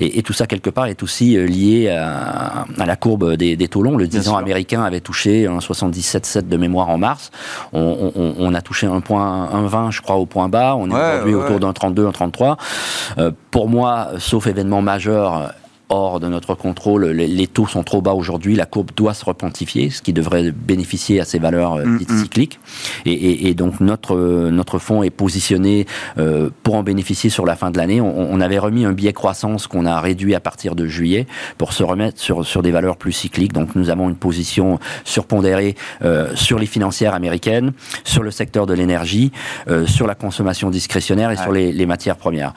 Et, 0.00 0.22
tout 0.22 0.32
ça, 0.32 0.46
quelque 0.46 0.70
part, 0.70 0.86
est 0.86 1.02
aussi 1.02 1.36
euh, 1.36 1.46
lié 1.46 1.88
à, 1.88 2.66
la 2.76 2.96
courbe 2.96 3.34
des, 3.36 3.68
taux 3.68 3.82
longs. 3.82 3.96
Le 3.96 4.06
10 4.06 4.28
ans 4.28 4.36
américain 4.36 4.82
avait 4.82 5.00
touché 5.00 5.46
un 5.46 5.58
77,7 5.58 6.48
de 6.48 6.56
mémoire 6.56 6.88
en 6.88 6.98
mars. 6.98 7.30
On, 7.72 8.34
on 8.38 8.54
a 8.54 8.62
touché 8.62 8.86
un 8.86 9.00
point 9.00 9.48
1,20 9.54 9.90
je 9.90 10.02
crois 10.02 10.16
au 10.16 10.26
point 10.26 10.48
bas. 10.48 10.76
On 10.76 10.90
est 10.90 10.94
aujourd'hui 10.94 11.34
autour 11.34 11.60
d'un 11.60 11.72
32, 11.72 12.06
un 12.06 12.12
33. 12.12 12.56
Euh, 13.18 13.30
pour 13.50 13.68
moi, 13.68 14.08
sauf 14.18 14.46
événement 14.46 14.82
majeur, 14.82 15.52
hors 15.90 16.20
de 16.20 16.28
notre 16.28 16.54
contrôle. 16.54 17.06
Les, 17.06 17.46
taux 17.46 17.66
sont 17.66 17.82
trop 17.82 18.00
bas 18.00 18.14
aujourd'hui. 18.14 18.54
La 18.54 18.64
courbe 18.64 18.92
doit 18.96 19.12
se 19.12 19.24
repentifier, 19.24 19.90
ce 19.90 20.00
qui 20.00 20.12
devrait 20.12 20.52
bénéficier 20.52 21.20
à 21.20 21.24
ces 21.24 21.38
valeurs 21.38 21.74
euh, 21.74 21.84
mm, 21.84 21.98
mm. 22.08 22.18
cycliques. 22.22 22.60
Et, 23.04 23.52
donc 23.54 23.80
notre 23.80 24.16
notre 24.50 24.78
fonds 24.78 25.02
est 25.02 25.10
positionné 25.10 25.86
euh, 26.18 26.50
pour 26.62 26.76
en 26.76 26.82
bénéficier 26.84 27.28
sur 27.28 27.44
la 27.44 27.56
fin 27.56 27.70
de 27.70 27.78
l'année. 27.78 28.00
On, 28.00 28.40
avait 28.40 28.58
remis 28.58 28.86
un 28.86 28.92
biais 28.92 29.12
croissance 29.12 29.66
qu'on 29.66 29.84
a 29.84 30.00
réduit 30.00 30.34
à 30.34 30.40
partir 30.40 30.74
de 30.74 30.86
juillet 30.86 31.26
pour 31.58 31.72
se 31.72 31.82
remettre 31.82 32.18
sur 32.20 32.46
sur 32.46 32.62
des 32.62 32.70
valeurs 32.70 32.96
plus 32.96 33.12
cycliques. 33.12 33.52
Donc 33.52 33.74
nous 33.74 33.90
avons 33.90 34.08
une 34.08 34.16
position 34.16 34.78
surpondérée 35.04 35.74
euh, 36.02 36.34
sur 36.36 36.58
les 36.58 36.66
financières 36.66 37.14
américaines, 37.14 37.72
sur 38.04 38.22
le 38.22 38.30
secteur 38.30 38.66
de 38.66 38.72
l'énergie, 38.72 39.32
sur 39.86 40.06
la 40.06 40.14
consommation 40.14 40.70
discrétionnaire 40.70 41.30
et 41.30 41.36
sur 41.36 41.52
les, 41.52 41.72
les, 41.72 41.86
matières 41.86 42.16
premières. 42.16 42.54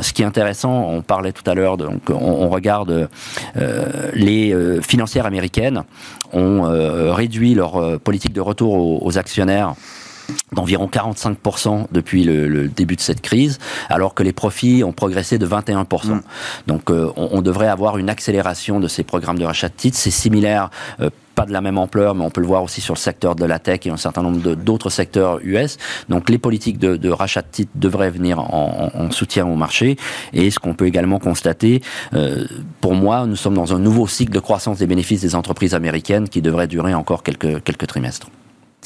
ce 0.00 0.12
qui 0.12 0.22
est 0.22 0.24
intéressant, 0.24 0.88
on 0.88 1.02
parlait 1.02 1.32
tout 1.32 1.48
à 1.48 1.54
l'heure, 1.54 1.76
donc 1.76 2.02
on, 2.08 2.14
on 2.14 2.48
regarde 2.48 2.75
euh, 2.88 4.10
les 4.14 4.52
euh, 4.52 4.80
financières 4.80 5.26
américaines 5.26 5.84
ont 6.32 6.66
euh, 6.66 7.12
réduit 7.12 7.54
leur 7.54 8.00
politique 8.00 8.32
de 8.32 8.40
retour 8.40 9.04
aux, 9.04 9.18
actionnaires 9.18 9.74
d'environ 10.52 10.88
45% 10.92 11.86
depuis 11.92 12.24
le, 12.24 12.68
début 12.68 12.96
de 12.96 13.00
cette 13.00 13.20
crise, 13.20 13.58
alors 13.88 14.14
que 14.14 14.22
les 14.22 14.32
profits 14.32 14.82
ont 14.84 14.92
progressé 14.92 15.38
de 15.38 15.46
21%. 15.46 16.08
Mm. 16.08 16.20
Donc 16.66 16.90
on, 16.90 17.42
devrait 17.42 17.68
avoir 17.68 17.98
une 17.98 18.08
accélération 18.08 18.80
de 18.80 18.88
ces 18.88 19.04
programmes 19.04 19.38
de 19.38 19.44
rachat 19.44 19.68
de 19.68 19.74
titres. 19.74 19.98
C'est 19.98 20.10
similaire 20.10 20.70
pas 21.36 21.46
de 21.46 21.52
la 21.52 21.60
même 21.60 21.78
ampleur, 21.78 22.16
mais 22.16 22.24
on 22.24 22.30
peut 22.30 22.40
le 22.40 22.46
voir 22.46 22.64
aussi 22.64 22.80
sur 22.80 22.94
le 22.94 22.98
secteur 22.98 23.36
de 23.36 23.44
la 23.44 23.60
tech 23.60 23.80
et 23.84 23.90
un 23.90 23.98
certain 23.98 24.22
nombre 24.22 24.54
d'autres 24.56 24.90
secteurs 24.90 25.38
US. 25.44 25.76
Donc 26.08 26.28
les 26.30 26.38
politiques 26.38 26.78
de, 26.78 27.10
rachat 27.10 27.42
de 27.42 27.48
titres 27.48 27.72
devraient 27.76 28.10
venir 28.10 28.40
en, 28.40 29.10
soutien 29.10 29.46
au 29.46 29.54
marché. 29.54 29.96
Et 30.32 30.50
ce 30.50 30.58
qu'on 30.58 30.74
peut 30.74 30.86
également 30.86 31.18
constater, 31.18 31.82
euh, 32.14 32.46
pour 32.80 32.94
moi, 32.94 33.26
nous 33.26 33.36
sommes 33.36 33.54
dans 33.54 33.74
un 33.74 33.78
nouveau 33.78 34.08
cycle 34.08 34.32
de 34.32 34.40
croissance 34.40 34.78
des 34.78 34.86
bénéfices 34.86 35.20
des 35.20 35.34
entreprises 35.34 35.74
américaines 35.74 36.28
qui 36.28 36.40
devrait 36.40 36.66
durer 36.66 36.94
encore 36.94 37.22
quelques, 37.22 37.62
quelques 37.62 37.86
trimestres. 37.86 38.28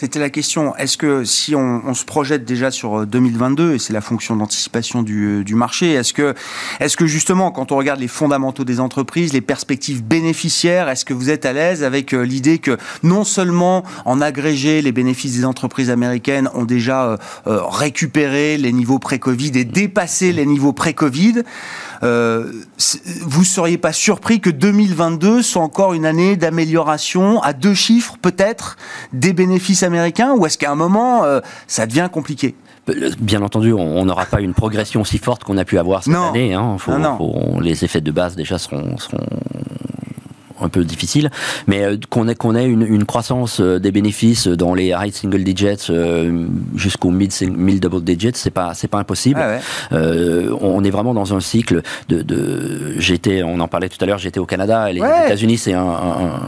C'était 0.01 0.19
la 0.19 0.31
question. 0.31 0.75
Est-ce 0.77 0.97
que 0.97 1.25
si 1.25 1.55
on, 1.55 1.93
se 1.93 2.07
projette 2.07 2.47
déjà 2.47 2.71
sur 2.71 3.07
2022 3.07 3.63
euh, 3.63 3.75
et 3.75 3.79
c'est 3.79 3.93
la 3.93 4.01
fonction 4.01 4.35
d'anticipation 4.35 5.03
du, 5.03 5.45
euh, 5.47 5.55
marché, 5.55 5.93
est-ce 5.93 6.15
que, 6.15 6.35
est-ce 6.79 6.97
que 6.97 7.05
justement 7.05 7.51
quand 7.51 7.71
on 7.71 7.77
regarde 7.77 8.01
les 8.01 8.09
fondamentaux 8.09 8.65
des 8.65 8.81
entreprises, 8.81 9.35
les 9.35 9.43
perspectives 9.43 10.03
bénéficiaires, 10.03 10.89
est-ce 10.89 11.05
que 11.05 11.13
vous 11.13 11.29
êtes 11.29 11.45
à 11.45 11.53
l'aise 11.53 11.85
avec 11.85 12.15
euh, 12.15 12.23
l'idée 12.23 12.57
que 12.57 12.79
non 13.03 13.25
seulement 13.25 13.85
en 14.07 14.23
agrégé 14.23 14.81
les 14.81 14.93
bénéfices 14.93 15.37
des 15.37 15.45
entreprises 15.45 15.91
américaines 15.91 16.49
ont 16.55 16.65
déjà 16.65 17.19
récupéré 17.45 18.57
les 18.57 18.73
niveaux 18.73 18.99
pré-Covid 18.99 19.53
et 19.57 19.65
dépassé 19.65 20.33
les 20.33 20.47
niveaux 20.47 20.73
pré-Covid, 20.73 21.43
euh, 22.03 22.51
vous 23.23 23.45
seriez 23.45 23.79
pas 23.79 23.93
surpris 23.93 24.41
que 24.41 24.51
2022 24.51 25.43
soit 25.43 25.63
encore 25.63 25.93
une 25.93 26.07
année 26.07 26.37
d'amélioration 26.37 27.43
à 27.43 27.53
deux 27.53 27.75
chiffres 27.75 28.17
peut-être 28.21 28.77
des 29.13 29.33
bénéfices 29.33 29.83
américains 29.83 30.33
ou 30.33 30.47
est-ce 30.47 30.57
qu'à 30.57 30.71
un 30.71 30.77
moment 30.77 31.25
euh, 31.25 31.41
ça 31.67 31.87
devient 31.87 32.09
compliqué? 32.11 32.55
Euh, 32.89 33.11
Bien 33.21 33.43
entendu, 33.43 33.73
on 33.73 34.05
n'aura 34.05 34.25
pas 34.25 34.41
une 34.41 34.55
progression 34.55 35.03
aussi 35.03 35.19
forte 35.19 35.45
qu'on 35.45 35.59
a 35.59 35.65
pu 35.65 35.79
avoir 35.79 36.03
cette 36.03 36.15
année. 36.15 36.55
Hein. 36.55 36.77
les 37.61 37.85
effets 37.85 38.01
de 38.01 38.11
base 38.11 38.35
déjà 38.35 38.59
seront, 38.59 38.97
seront 38.97 39.27
un 40.61 40.69
peu 40.69 40.85
difficile, 40.85 41.31
mais 41.67 41.85
euh, 41.85 41.97
qu'on 42.09 42.29
ait, 42.29 42.35
qu'on 42.35 42.55
ait 42.55 42.67
une, 42.67 42.83
une, 42.83 43.05
croissance 43.05 43.61
euh, 43.61 43.79
des 43.79 43.93
bénéfices 43.93 44.47
dans 44.47 44.75
les 44.75 44.89
high 44.89 45.13
single 45.13 45.43
digits 45.43 45.91
euh, 45.91 46.47
jusqu'au 46.75 47.11
mid, 47.11 47.33
mid 47.43 47.81
double 47.81 48.03
digits, 48.03 48.33
c'est 48.35 48.51
pas 48.51 48.75
c'est 48.75 48.89
pas 48.89 48.99
impossible. 48.99 49.41
Ah 49.41 49.59
on 50.63 50.85
est 50.85 50.91
vraiment 50.91 51.15
dans 51.15 51.35
un 51.35 51.41
cycle 51.41 51.83
de, 52.09 52.23
de 52.23 52.99
j'étais, 52.99 53.43
on 53.43 53.61
en 53.61 53.69
parlait 53.69 53.89
tout 53.89 54.03
à 54.03 54.07
l'heure, 54.07 54.19
j'étais 54.19 54.41
au 54.41 54.47
Canada 54.47 54.91
et 54.91 54.95
les 54.95 55.01
États-Unis, 55.01 55.59
c'est 55.59 55.75
un, 55.75 55.83
un, 55.83 56.41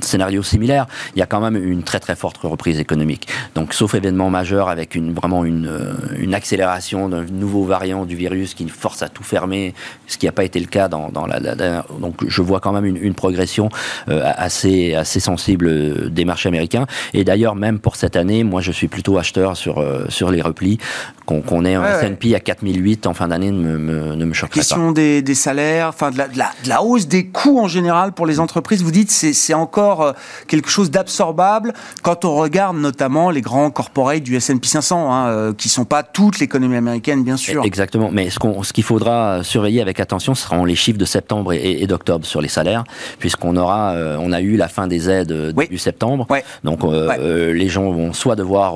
scénario 0.00 0.42
similaire. 0.42 0.86
Il 1.14 1.18
y 1.18 1.22
a 1.22 1.26
quand 1.26 1.40
même 1.40 1.56
une 1.56 1.82
très 1.82 2.00
très 2.00 2.16
forte 2.16 2.38
reprise 2.38 2.78
économique. 2.78 3.28
Donc, 3.54 3.74
sauf 3.74 3.94
événement 3.94 4.30
majeur 4.30 4.68
avec 4.68 4.94
une 4.94 5.12
vraiment 5.12 5.44
une, 5.44 5.70
une 6.18 6.34
accélération 6.34 7.08
d'un 7.08 7.24
nouveau 7.24 7.64
variant 7.64 8.04
du 8.04 8.16
virus 8.16 8.54
qui 8.54 8.68
force 8.68 9.02
à 9.02 9.08
tout 9.08 9.22
fermer, 9.22 9.74
ce 10.06 10.18
qui 10.18 10.26
n'a 10.26 10.32
pas 10.32 10.44
été 10.44 10.60
le 10.60 10.66
cas 10.66 10.88
dans, 10.88 11.10
dans 11.10 11.26
la, 11.26 11.38
la, 11.40 11.54
donc 12.00 12.26
je 12.26 12.42
vois 12.42 12.60
quand 12.60 12.72
même 12.72 12.84
une, 12.84 12.96
une 12.96 13.14
progression 13.14 13.33
progression 13.34 13.68
euh, 14.08 14.22
assez, 14.36 14.94
assez 14.94 15.18
sensible 15.18 16.10
des 16.10 16.24
marchés 16.24 16.48
américains. 16.48 16.86
Et 17.14 17.24
d'ailleurs, 17.24 17.56
même 17.56 17.80
pour 17.80 17.96
cette 17.96 18.14
année, 18.14 18.44
moi, 18.44 18.60
je 18.60 18.70
suis 18.70 18.86
plutôt 18.86 19.18
acheteur 19.18 19.56
sur, 19.56 19.78
euh, 19.78 20.06
sur 20.08 20.30
les 20.30 20.40
replis. 20.40 20.78
Qu'on 21.26 21.64
ait 21.64 21.74
un 21.74 22.00
S&P 22.00 22.34
à 22.34 22.40
4008 22.40 23.06
en 23.06 23.14
fin 23.14 23.28
d'année 23.28 23.50
ne 23.50 23.78
me, 23.78 24.14
ne 24.14 24.24
me 24.26 24.34
choquerait 24.34 24.60
pas. 24.60 24.60
Question 24.60 24.92
des, 24.92 25.22
des 25.22 25.34
salaires, 25.34 25.88
enfin 25.88 26.10
de 26.10 26.18
la, 26.18 26.28
de, 26.28 26.68
la, 26.68 26.82
hausse 26.82 27.08
des 27.08 27.26
coûts 27.28 27.58
en 27.58 27.66
général 27.66 28.12
pour 28.12 28.26
les 28.26 28.40
entreprises, 28.40 28.82
vous 28.82 28.90
dites 28.90 29.10
c'est 29.10 29.32
c'est 29.32 29.54
encore 29.54 30.02
euh, 30.02 30.12
quelque 30.48 30.68
chose 30.68 30.90
d'absorbable 30.90 31.72
quand 32.02 32.26
on 32.26 32.36
regarde 32.36 32.76
notamment 32.76 33.30
les 33.30 33.40
grands 33.40 33.70
corporates 33.70 34.22
du 34.22 34.36
S&P 34.36 34.68
500, 34.68 35.14
hein, 35.14 35.54
qui 35.56 35.70
sont 35.70 35.86
pas 35.86 36.02
toute 36.02 36.40
l'économie 36.40 36.76
américaine, 36.76 37.24
bien 37.24 37.38
sûr. 37.38 37.64
Exactement, 37.64 38.10
mais 38.12 38.28
ce 38.28 38.72
qu'il 38.74 38.84
faudra 38.84 39.42
surveiller 39.42 39.80
avec 39.80 40.00
attention, 40.00 40.34
ce 40.34 40.42
seront 40.42 40.66
les 40.66 40.76
chiffres 40.76 40.98
de 40.98 41.06
septembre 41.06 41.54
et, 41.54 41.82
et 41.82 41.86
d'octobre 41.86 42.26
sur 42.26 42.42
les 42.42 42.48
salaires, 42.48 42.84
puisqu'on 43.24 43.56
aura, 43.56 43.92
euh, 43.92 44.18
on 44.20 44.32
a 44.32 44.42
eu 44.42 44.58
la 44.58 44.68
fin 44.68 44.86
des 44.86 45.08
aides 45.08 45.32
euh, 45.32 45.50
début 45.50 45.78
septembre. 45.78 46.26
Donc 46.62 46.84
euh, 46.84 47.54
les 47.54 47.70
gens 47.70 47.90
vont 47.90 48.12
soit 48.12 48.36
devoir 48.36 48.74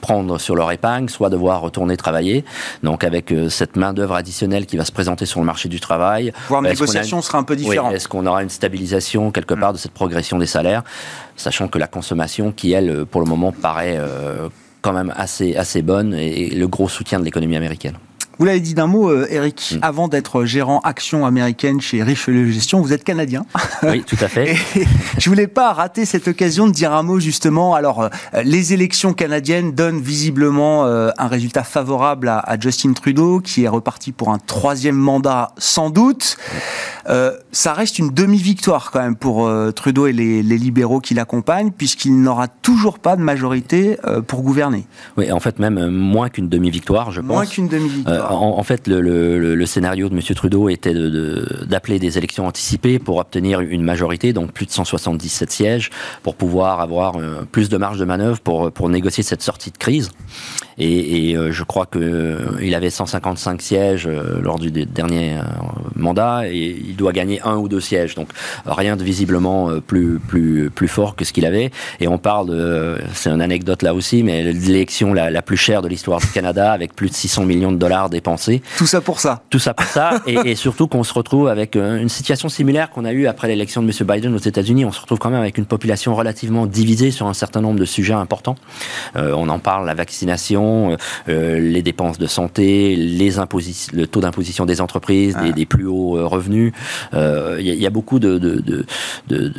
prendre 0.00 0.38
sur 0.38 0.54
leur 0.54 0.70
épargne, 0.70 1.08
soit 1.08 1.28
devoir 1.28 1.60
retourner 1.60 1.96
travailler. 1.96 2.44
Donc 2.84 3.02
avec 3.02 3.34
cette 3.48 3.74
main 3.74 3.94
d'œuvre 3.94 4.14
additionnelle 4.14 4.64
qui 4.64 4.76
va 4.76 4.84
se 4.84 4.92
présenter 4.92 5.26
sur 5.26 5.40
le 5.40 5.46
marché 5.46 5.68
du 5.68 5.80
travail. 5.80 6.32
Voir 6.48 6.62
négociation 6.62 7.20
sera 7.20 7.38
un 7.38 7.42
peu 7.42 7.56
différent. 7.56 7.90
Est-ce 7.90 8.06
qu'on 8.06 8.26
aura 8.26 8.44
une 8.44 8.48
stabilisation 8.48 9.32
quelque 9.32 9.54
part 9.54 9.72
de 9.72 9.78
cette 9.78 9.90
progression 9.92 10.38
des 10.38 10.46
salaires, 10.46 10.84
sachant 11.34 11.66
que 11.66 11.78
la 11.78 11.88
consommation, 11.88 12.52
qui 12.52 12.70
elle, 12.70 13.06
pour 13.06 13.20
le 13.20 13.26
moment, 13.26 13.50
paraît 13.50 13.98
quand 14.82 14.92
même 14.92 15.12
assez, 15.16 15.56
assez 15.56 15.82
bonne 15.82 16.14
et 16.14 16.50
le 16.50 16.68
gros 16.68 16.88
soutien 16.88 17.18
de 17.18 17.24
l'économie 17.24 17.56
américaine. 17.56 17.96
Vous 18.38 18.46
l'avez 18.46 18.60
dit 18.60 18.74
d'un 18.74 18.86
mot, 18.86 19.10
euh, 19.10 19.26
Eric, 19.30 19.74
mm. 19.76 19.78
avant 19.82 20.08
d'être 20.08 20.44
gérant 20.44 20.80
action 20.80 21.26
américaine 21.26 21.80
chez 21.80 22.02
Richelieu 22.02 22.50
Gestion, 22.50 22.80
vous 22.80 22.92
êtes 22.92 23.04
canadien. 23.04 23.44
Oui, 23.82 24.04
tout 24.04 24.16
à 24.20 24.28
fait. 24.28 24.52
Et 24.76 24.86
je 25.18 25.28
voulais 25.28 25.48
pas 25.48 25.72
rater 25.72 26.04
cette 26.04 26.28
occasion 26.28 26.68
de 26.68 26.72
dire 26.72 26.92
un 26.92 27.02
mot 27.02 27.18
justement. 27.18 27.74
Alors, 27.74 28.02
euh, 28.02 28.08
les 28.44 28.72
élections 28.72 29.12
canadiennes 29.12 29.72
donnent 29.72 30.00
visiblement 30.00 30.86
euh, 30.86 31.10
un 31.18 31.26
résultat 31.26 31.64
favorable 31.64 32.28
à, 32.28 32.56
Justin 32.60 32.92
Trudeau, 32.92 33.40
qui 33.40 33.64
est 33.64 33.68
reparti 33.68 34.12
pour 34.12 34.30
un 34.30 34.38
troisième 34.38 34.94
mandat 34.94 35.50
sans 35.58 35.90
doute. 35.90 36.36
ça 37.04 37.72
reste 37.72 37.98
une 37.98 38.10
demi-victoire 38.10 38.92
quand 38.92 39.00
même 39.00 39.16
pour 39.16 39.50
Trudeau 39.74 40.06
et 40.06 40.12
les, 40.12 40.42
libéraux 40.42 41.00
qui 41.00 41.14
l'accompagnent, 41.14 41.72
puisqu'il 41.72 42.20
n'aura 42.20 42.46
toujours 42.46 43.00
pas 43.00 43.16
de 43.16 43.22
majorité 43.22 43.98
pour 44.28 44.42
gouverner. 44.42 44.86
Oui, 45.16 45.32
en 45.32 45.40
fait 45.40 45.58
même 45.58 45.88
moins 45.88 46.28
qu'une 46.28 46.48
demi-victoire, 46.48 47.10
je 47.10 47.20
pense. 47.20 47.28
Moins 47.28 47.46
qu'une 47.46 47.68
demi-victoire 47.68 48.21
en, 48.30 48.62
fait, 48.62 48.86
le, 48.86 49.66
scénario 49.66 50.08
de 50.08 50.14
M. 50.14 50.20
Trudeau 50.34 50.68
était 50.68 50.94
d'appeler 51.66 51.98
des 51.98 52.18
élections 52.18 52.46
anticipées 52.46 52.98
pour 52.98 53.18
obtenir 53.18 53.60
une 53.60 53.82
majorité, 53.82 54.32
donc 54.32 54.52
plus 54.52 54.66
de 54.66 54.70
177 54.70 55.50
sièges, 55.50 55.90
pour 56.22 56.34
pouvoir 56.34 56.80
avoir 56.80 57.16
euh, 57.16 57.46
plus 57.50 57.68
de 57.68 57.76
marge 57.76 57.98
de 57.98 58.04
manœuvre 58.04 58.40
pour, 58.40 58.88
négocier 58.88 59.22
cette 59.22 59.42
sortie 59.42 59.70
de 59.70 59.78
crise. 59.78 60.10
Et, 60.78 61.36
euh, 61.36 61.52
je 61.52 61.62
crois 61.62 61.86
qu'il 61.86 62.02
euh, 62.02 62.76
avait 62.76 62.90
155 62.90 63.62
sièges 63.62 64.08
lors 64.08 64.58
du 64.58 64.70
dernier 64.70 65.38
mandat 65.94 66.48
et 66.48 66.76
il 66.84 66.96
doit 66.96 67.12
gagner 67.12 67.40
un 67.42 67.56
ou 67.56 67.68
deux 67.68 67.80
sièges. 67.80 68.14
Donc 68.14 68.28
rien 68.66 68.96
de 68.96 69.04
visiblement 69.04 69.70
plus, 69.86 70.20
fort 70.86 71.16
que 71.16 71.24
ce 71.24 71.32
qu'il 71.32 71.46
avait. 71.46 71.70
Et 72.00 72.08
on 72.08 72.18
parle 72.18 72.48
de, 72.48 72.98
c'est 73.14 73.30
une 73.30 73.40
anecdote 73.40 73.82
là 73.82 73.94
aussi, 73.94 74.22
mais 74.22 74.52
l'élection 74.52 75.14
la 75.14 75.42
plus 75.42 75.56
chère 75.56 75.82
de 75.82 75.88
l'histoire 75.88 76.20
du 76.20 76.28
Canada 76.28 76.72
avec 76.72 76.94
plus 76.94 77.08
de 77.08 77.14
600 77.14 77.44
millions 77.44 77.72
de 77.72 77.76
dollars 77.76 78.10
dépensés. 78.12 78.62
Tout 78.78 78.86
ça 78.86 79.00
pour 79.00 79.20
ça. 79.20 79.42
Tout 79.50 79.58
ça 79.58 79.74
pour 79.74 79.86
ça. 79.86 80.22
et, 80.26 80.54
surtout 80.54 80.86
qu'on 80.86 81.02
se 81.02 81.14
retrouve 81.14 81.48
avec 81.48 81.76
euh, 81.76 82.00
une 82.00 82.08
situation 82.08 82.48
similaire 82.48 82.90
qu'on 82.90 83.04
a 83.04 83.12
eue 83.12 83.26
après 83.26 83.48
l'élection 83.48 83.82
de 83.82 83.86
M. 83.86 84.06
Biden 84.06 84.34
aux 84.34 84.38
États-Unis. 84.38 84.84
On 84.84 84.92
se 84.92 85.00
retrouve 85.00 85.18
quand 85.18 85.30
même 85.30 85.40
avec 85.40 85.58
une 85.58 85.66
population 85.66 86.14
relativement 86.14 86.66
divisée 86.66 87.10
sur 87.10 87.26
un 87.26 87.34
certain 87.34 87.60
nombre 87.60 87.80
de 87.80 87.84
sujets 87.84 88.14
importants. 88.14 88.56
Euh, 89.16 89.34
on 89.36 89.48
en 89.48 89.58
parle, 89.58 89.86
la 89.86 89.94
vaccination, 89.94 90.96
euh, 91.28 91.58
les 91.58 91.82
dépenses 91.82 92.18
de 92.18 92.26
santé, 92.26 92.94
les 92.96 93.32
le 93.92 94.04
taux 94.06 94.20
d'imposition 94.20 94.66
des 94.66 94.80
entreprises, 94.80 95.36
des, 95.42 95.52
des, 95.52 95.66
plus 95.66 95.86
hauts 95.86 96.28
revenus. 96.28 96.72
Il 97.12 97.60
y, 97.60 97.70
y, 97.70 97.86
a 97.86 97.90
beaucoup 97.90 98.18
de, 98.18 98.38
de, 98.38 98.60
de, 98.60 98.84
de 99.28 99.52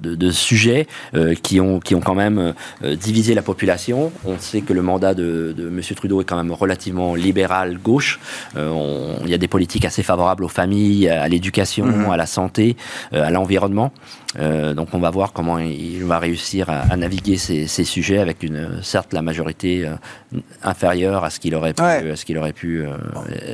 de, 0.00 0.30
sujets 0.30 0.86
euh, 1.14 1.34
qui, 1.34 1.60
ont, 1.60 1.80
qui 1.80 1.94
ont 1.94 2.00
quand 2.00 2.14
même 2.14 2.54
euh, 2.84 2.96
divisé 2.96 3.34
la 3.34 3.42
population. 3.42 4.12
On 4.24 4.38
sait 4.38 4.60
que 4.60 4.72
le 4.72 4.82
mandat 4.82 5.14
de, 5.14 5.54
de 5.56 5.68
M. 5.68 5.80
Trudeau 5.96 6.20
est 6.20 6.24
quand 6.24 6.36
même 6.36 6.52
relativement 6.52 7.14
libéral 7.14 7.78
gauche. 7.78 8.20
Euh, 8.56 9.16
il 9.24 9.30
y 9.30 9.34
a 9.34 9.38
des 9.38 9.48
politiques 9.48 9.84
assez 9.84 10.02
favorables 10.02 10.44
aux 10.44 10.48
familles, 10.48 11.08
à 11.08 11.28
l'éducation, 11.28 11.86
mhm. 11.86 12.10
à 12.10 12.16
la 12.16 12.26
santé, 12.26 12.76
à 13.12 13.30
l'environnement. 13.30 13.92
Donc 14.36 14.88
on 14.92 14.98
va 14.98 15.10
voir 15.10 15.32
comment 15.32 15.58
il 15.58 16.04
va 16.04 16.18
réussir 16.18 16.68
à, 16.68 16.96
naviguer 16.96 17.38
ces, 17.38 17.66
ces, 17.66 17.84
sujets 17.84 18.18
avec 18.18 18.42
une 18.42 18.82
certes 18.82 19.12
la 19.12 19.22
majorité 19.22 19.90
inférieure 20.62 21.24
à 21.24 21.30
ce 21.30 21.40
qu'il 21.40 21.54
aurait 21.54 21.72
pu, 21.72 21.82
ce 21.82 22.24
qu'il 22.24 22.38
aurait 22.38 22.52
pu 22.52 22.84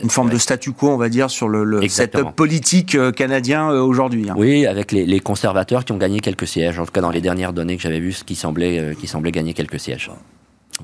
une 0.02 0.10
forme 0.10 0.30
de 0.30 0.38
statu 0.38 0.72
quo 0.72 0.90
on 0.90 0.96
va 0.96 1.08
dire 1.08 1.30
sur 1.30 1.48
le, 1.48 1.64
le 1.64 1.88
setup 1.88 2.32
politique 2.34 2.96
canadien 3.12 3.70
aujourd'hui. 3.70 4.28
Hein. 4.28 4.34
Oui, 4.36 4.66
avec 4.66 4.90
les, 4.92 5.06
les, 5.06 5.20
conservateurs 5.20 5.84
qui 5.84 5.92
ont 5.92 5.96
gagné 5.96 6.20
quelques 6.20 6.34
quelques 6.34 6.48
sièges. 6.48 6.78
En 6.78 6.86
tout 6.86 6.92
cas, 6.92 7.00
dans 7.00 7.10
les 7.10 7.20
dernières 7.20 7.52
données 7.52 7.76
que 7.76 7.82
j'avais 7.82 8.00
vues, 8.00 8.12
ce 8.12 8.24
qui 8.24 8.34
semblait, 8.34 8.78
euh, 8.78 8.94
qui 8.94 9.06
semblait 9.06 9.32
gagner 9.32 9.54
quelques 9.54 9.80
sièges. 9.80 10.10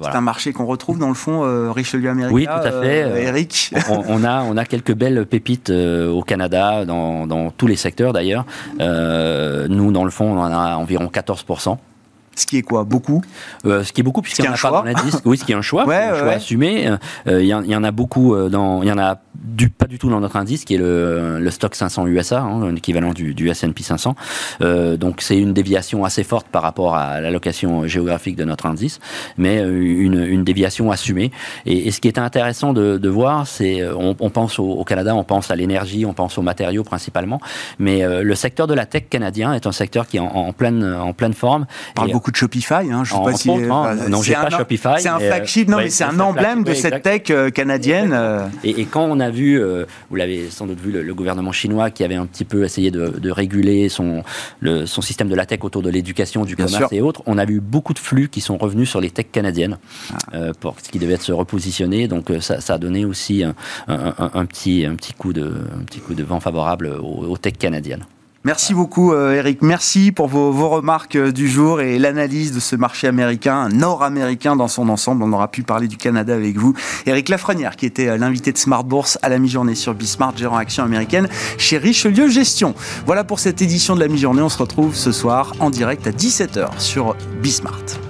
C'est 0.00 0.16
un 0.16 0.20
marché 0.20 0.52
qu'on 0.52 0.66
retrouve 0.66 0.98
dans 0.98 1.08
le 1.08 1.14
fond 1.14 1.44
euh, 1.44 1.72
Richelieu 1.72 2.10
américain. 2.10 2.34
Oui, 2.34 2.46
tout 2.46 2.52
à 2.52 2.70
fait. 2.82 3.02
Euh, 3.02 3.16
Eric. 3.16 3.74
On, 3.88 4.24
a 4.24 4.42
on 4.42 4.56
a 4.56 4.64
quelques 4.64 4.94
belles 4.94 5.26
pépites 5.26 5.70
au 5.70 6.22
Canada 6.22 6.84
dans, 6.84 7.26
dans 7.26 7.50
tous 7.50 7.66
les 7.66 7.76
secteurs 7.76 8.12
d'ailleurs. 8.12 8.44
nous 8.78 9.92
dans 9.92 10.04
le 10.04 10.10
fond 10.10 10.26
on 10.26 10.40
en 10.40 10.52
a 10.52 10.76
environ 10.76 11.08
14 11.08 11.44
ce 12.40 12.46
qui 12.46 12.58
est 12.58 12.62
quoi 12.62 12.84
Beaucoup 12.84 13.22
euh, 13.66 13.84
Ce 13.84 13.92
qui 13.92 14.00
est 14.00 14.04
beaucoup, 14.04 14.22
puisqu'il 14.22 14.44
y 14.44 14.48
a 14.48 14.52
un 14.52 14.56
choix. 14.56 14.84
Oui, 15.24 15.36
ce 15.36 15.44
qui 15.44 15.52
est 15.52 15.54
un 15.54 15.62
choix, 15.62 15.82
un 15.92 16.18
choix 16.18 16.32
assumé. 16.32 16.90
Euh, 17.26 17.42
il 17.42 17.46
y, 17.46 17.54
en 17.54 17.84
a 17.84 17.90
beaucoup 17.90 18.34
euh, 18.34 18.48
dans. 18.48 18.82
Il 18.82 18.88
y 18.88 18.92
en 18.92 18.98
a 18.98 19.18
du, 19.34 19.70
pas 19.70 19.86
du 19.86 19.98
tout 19.98 20.10
dans 20.10 20.20
notre 20.20 20.36
indice, 20.36 20.64
qui 20.64 20.74
est 20.74 20.78
le, 20.78 21.38
le 21.38 21.50
stock 21.50 21.74
500 21.74 22.06
USA, 22.06 22.40
hein, 22.40 22.72
l'équivalent 22.72 23.12
du, 23.12 23.34
du 23.34 23.48
S&P 23.48 23.82
500. 23.82 24.14
donc 24.98 25.22
c'est 25.22 25.38
une 25.38 25.52
déviation 25.54 26.04
assez 26.04 26.24
forte 26.24 26.46
par 26.48 26.62
rapport 26.62 26.94
à 26.94 27.20
l'allocation 27.20 27.86
géographique 27.86 28.36
de 28.36 28.44
notre 28.44 28.66
indice, 28.66 29.00
mais 29.38 29.60
une, 29.62 30.22
une 30.22 30.44
déviation 30.44 30.90
assumée. 30.90 31.30
Et, 31.64 31.88
et, 31.88 31.90
ce 31.90 32.00
qui 32.00 32.08
est 32.08 32.18
intéressant 32.18 32.72
de, 32.72 32.98
de 32.98 33.08
voir, 33.08 33.46
c'est 33.46 33.82
on, 33.88 34.14
on, 34.20 34.30
pense 34.30 34.58
au, 34.58 34.84
Canada, 34.84 35.14
on 35.14 35.24
pense 35.24 35.50
à 35.50 35.56
l'énergie, 35.56 36.04
on 36.04 36.12
pense 36.12 36.36
aux 36.36 36.42
matériaux 36.42 36.84
principalement, 36.84 37.40
mais 37.78 38.02
le 38.22 38.34
secteur 38.34 38.66
de 38.66 38.74
la 38.74 38.86
tech 38.86 39.04
canadien 39.08 39.54
est 39.54 39.66
un 39.66 39.72
secteur 39.72 40.06
qui 40.06 40.18
est 40.18 40.20
en, 40.20 40.26
en 40.26 40.52
pleine 40.52 40.84
en 40.84 41.12
pleine 41.12 41.34
forme. 41.34 41.66
On 41.90 41.94
parle 41.94 42.12
beaucoup 42.12 42.29
de 42.30 42.36
Shopify. 42.36 42.90
Hein, 42.90 43.02
je 43.04 43.12
sais 43.12 43.22
pas 43.22 43.34
si, 43.34 43.50
hein. 43.50 43.96
non, 44.08 44.22
j'ai 44.22 44.34
pas 44.34 44.50
Shopify. 44.50 44.94
C'est 44.98 45.08
un 45.08 45.18
flagship, 45.18 45.68
non, 45.68 45.78
mais 45.78 45.90
c'est 45.90 46.04
un 46.04 46.18
emblème 46.20 46.64
de 46.64 46.74
cette 46.74 47.02
tech 47.02 47.22
euh, 47.30 47.50
canadienne. 47.50 48.12
Euh. 48.12 48.46
Et, 48.64 48.84
quand 48.84 49.04
on 49.04 49.20
a 49.20 49.30
vu, 49.30 49.60
euh, 49.60 49.84
vous 50.08 50.16
l'avez 50.16 50.50
sans 50.50 50.66
doute 50.66 50.80
vu, 50.80 50.90
le, 50.90 51.14
gouvernement 51.14 51.52
chinois 51.52 51.90
qui 51.90 52.04
avait 52.04 52.14
un 52.14 52.26
petit 52.26 52.44
peu 52.44 52.64
essayé 52.64 52.90
de, 52.90 53.30
réguler 53.30 53.88
son, 53.88 54.22
le, 54.60 54.86
son 54.86 55.02
système 55.02 55.28
de 55.28 55.34
la 55.34 55.46
tech 55.46 55.60
autour 55.62 55.82
de 55.82 55.90
l'éducation, 55.90 56.44
du 56.44 56.56
commerce 56.56 56.92
et 56.92 57.00
autres, 57.00 57.22
on 57.26 57.38
a 57.38 57.44
vu 57.44 57.60
beaucoup 57.60 57.94
de 57.94 57.98
flux 57.98 58.28
qui 58.28 58.40
sont 58.40 58.56
revenus 58.56 58.88
sur 58.88 59.00
les 59.00 59.10
techs 59.10 59.32
canadiennes, 59.32 59.78
ah. 60.32 60.52
pour 60.60 60.76
ce 60.82 60.88
qui 60.88 60.98
devait 60.98 61.14
être 61.14 61.22
se 61.22 61.32
repositionner. 61.32 62.08
Donc 62.08 62.30
ça, 62.40 62.60
ça, 62.60 62.74
a 62.74 62.78
donné 62.78 63.04
aussi 63.04 63.44
un, 63.44 63.54
un, 63.88 64.46
petit, 64.46 64.84
un, 64.86 64.94
petit 64.94 65.12
coup 65.12 65.32
de, 65.32 65.52
un 65.78 65.84
petit 65.84 66.00
coup 66.00 66.14
de 66.14 66.24
vent 66.24 66.40
favorable 66.40 66.88
aux, 67.00 67.26
aux 67.26 67.36
techs 67.36 67.58
canadiennes. 67.58 68.04
Merci 68.44 68.72
beaucoup 68.72 69.12
euh, 69.12 69.34
Eric, 69.34 69.60
merci 69.60 70.12
pour 70.12 70.26
vos, 70.26 70.50
vos 70.50 70.70
remarques 70.70 71.16
euh, 71.16 71.30
du 71.30 71.46
jour 71.46 71.82
et 71.82 71.98
l'analyse 71.98 72.54
de 72.54 72.60
ce 72.60 72.74
marché 72.74 73.06
américain, 73.06 73.68
nord-américain 73.68 74.56
dans 74.56 74.66
son 74.66 74.88
ensemble. 74.88 75.22
On 75.22 75.32
aura 75.34 75.48
pu 75.48 75.62
parler 75.62 75.88
du 75.88 75.98
Canada 75.98 76.34
avec 76.34 76.56
vous. 76.56 76.72
Eric 77.04 77.28
Lafrenière 77.28 77.76
qui 77.76 77.84
était 77.84 78.08
euh, 78.08 78.16
l'invité 78.16 78.50
de 78.50 78.56
Smart 78.56 78.82
Bourse 78.82 79.18
à 79.20 79.28
la 79.28 79.38
mi-journée 79.38 79.74
sur 79.74 79.92
Bismart, 79.92 80.38
gérant 80.38 80.56
action 80.56 80.82
américaine 80.82 81.28
chez 81.58 81.76
Richelieu 81.76 82.30
Gestion. 82.30 82.74
Voilà 83.04 83.24
pour 83.24 83.40
cette 83.40 83.60
édition 83.60 83.94
de 83.94 84.00
la 84.00 84.08
mi-journée, 84.08 84.40
on 84.40 84.48
se 84.48 84.58
retrouve 84.58 84.94
ce 84.96 85.12
soir 85.12 85.52
en 85.60 85.68
direct 85.68 86.06
à 86.06 86.10
17h 86.10 86.78
sur 86.78 87.16
Bismart. 87.42 88.09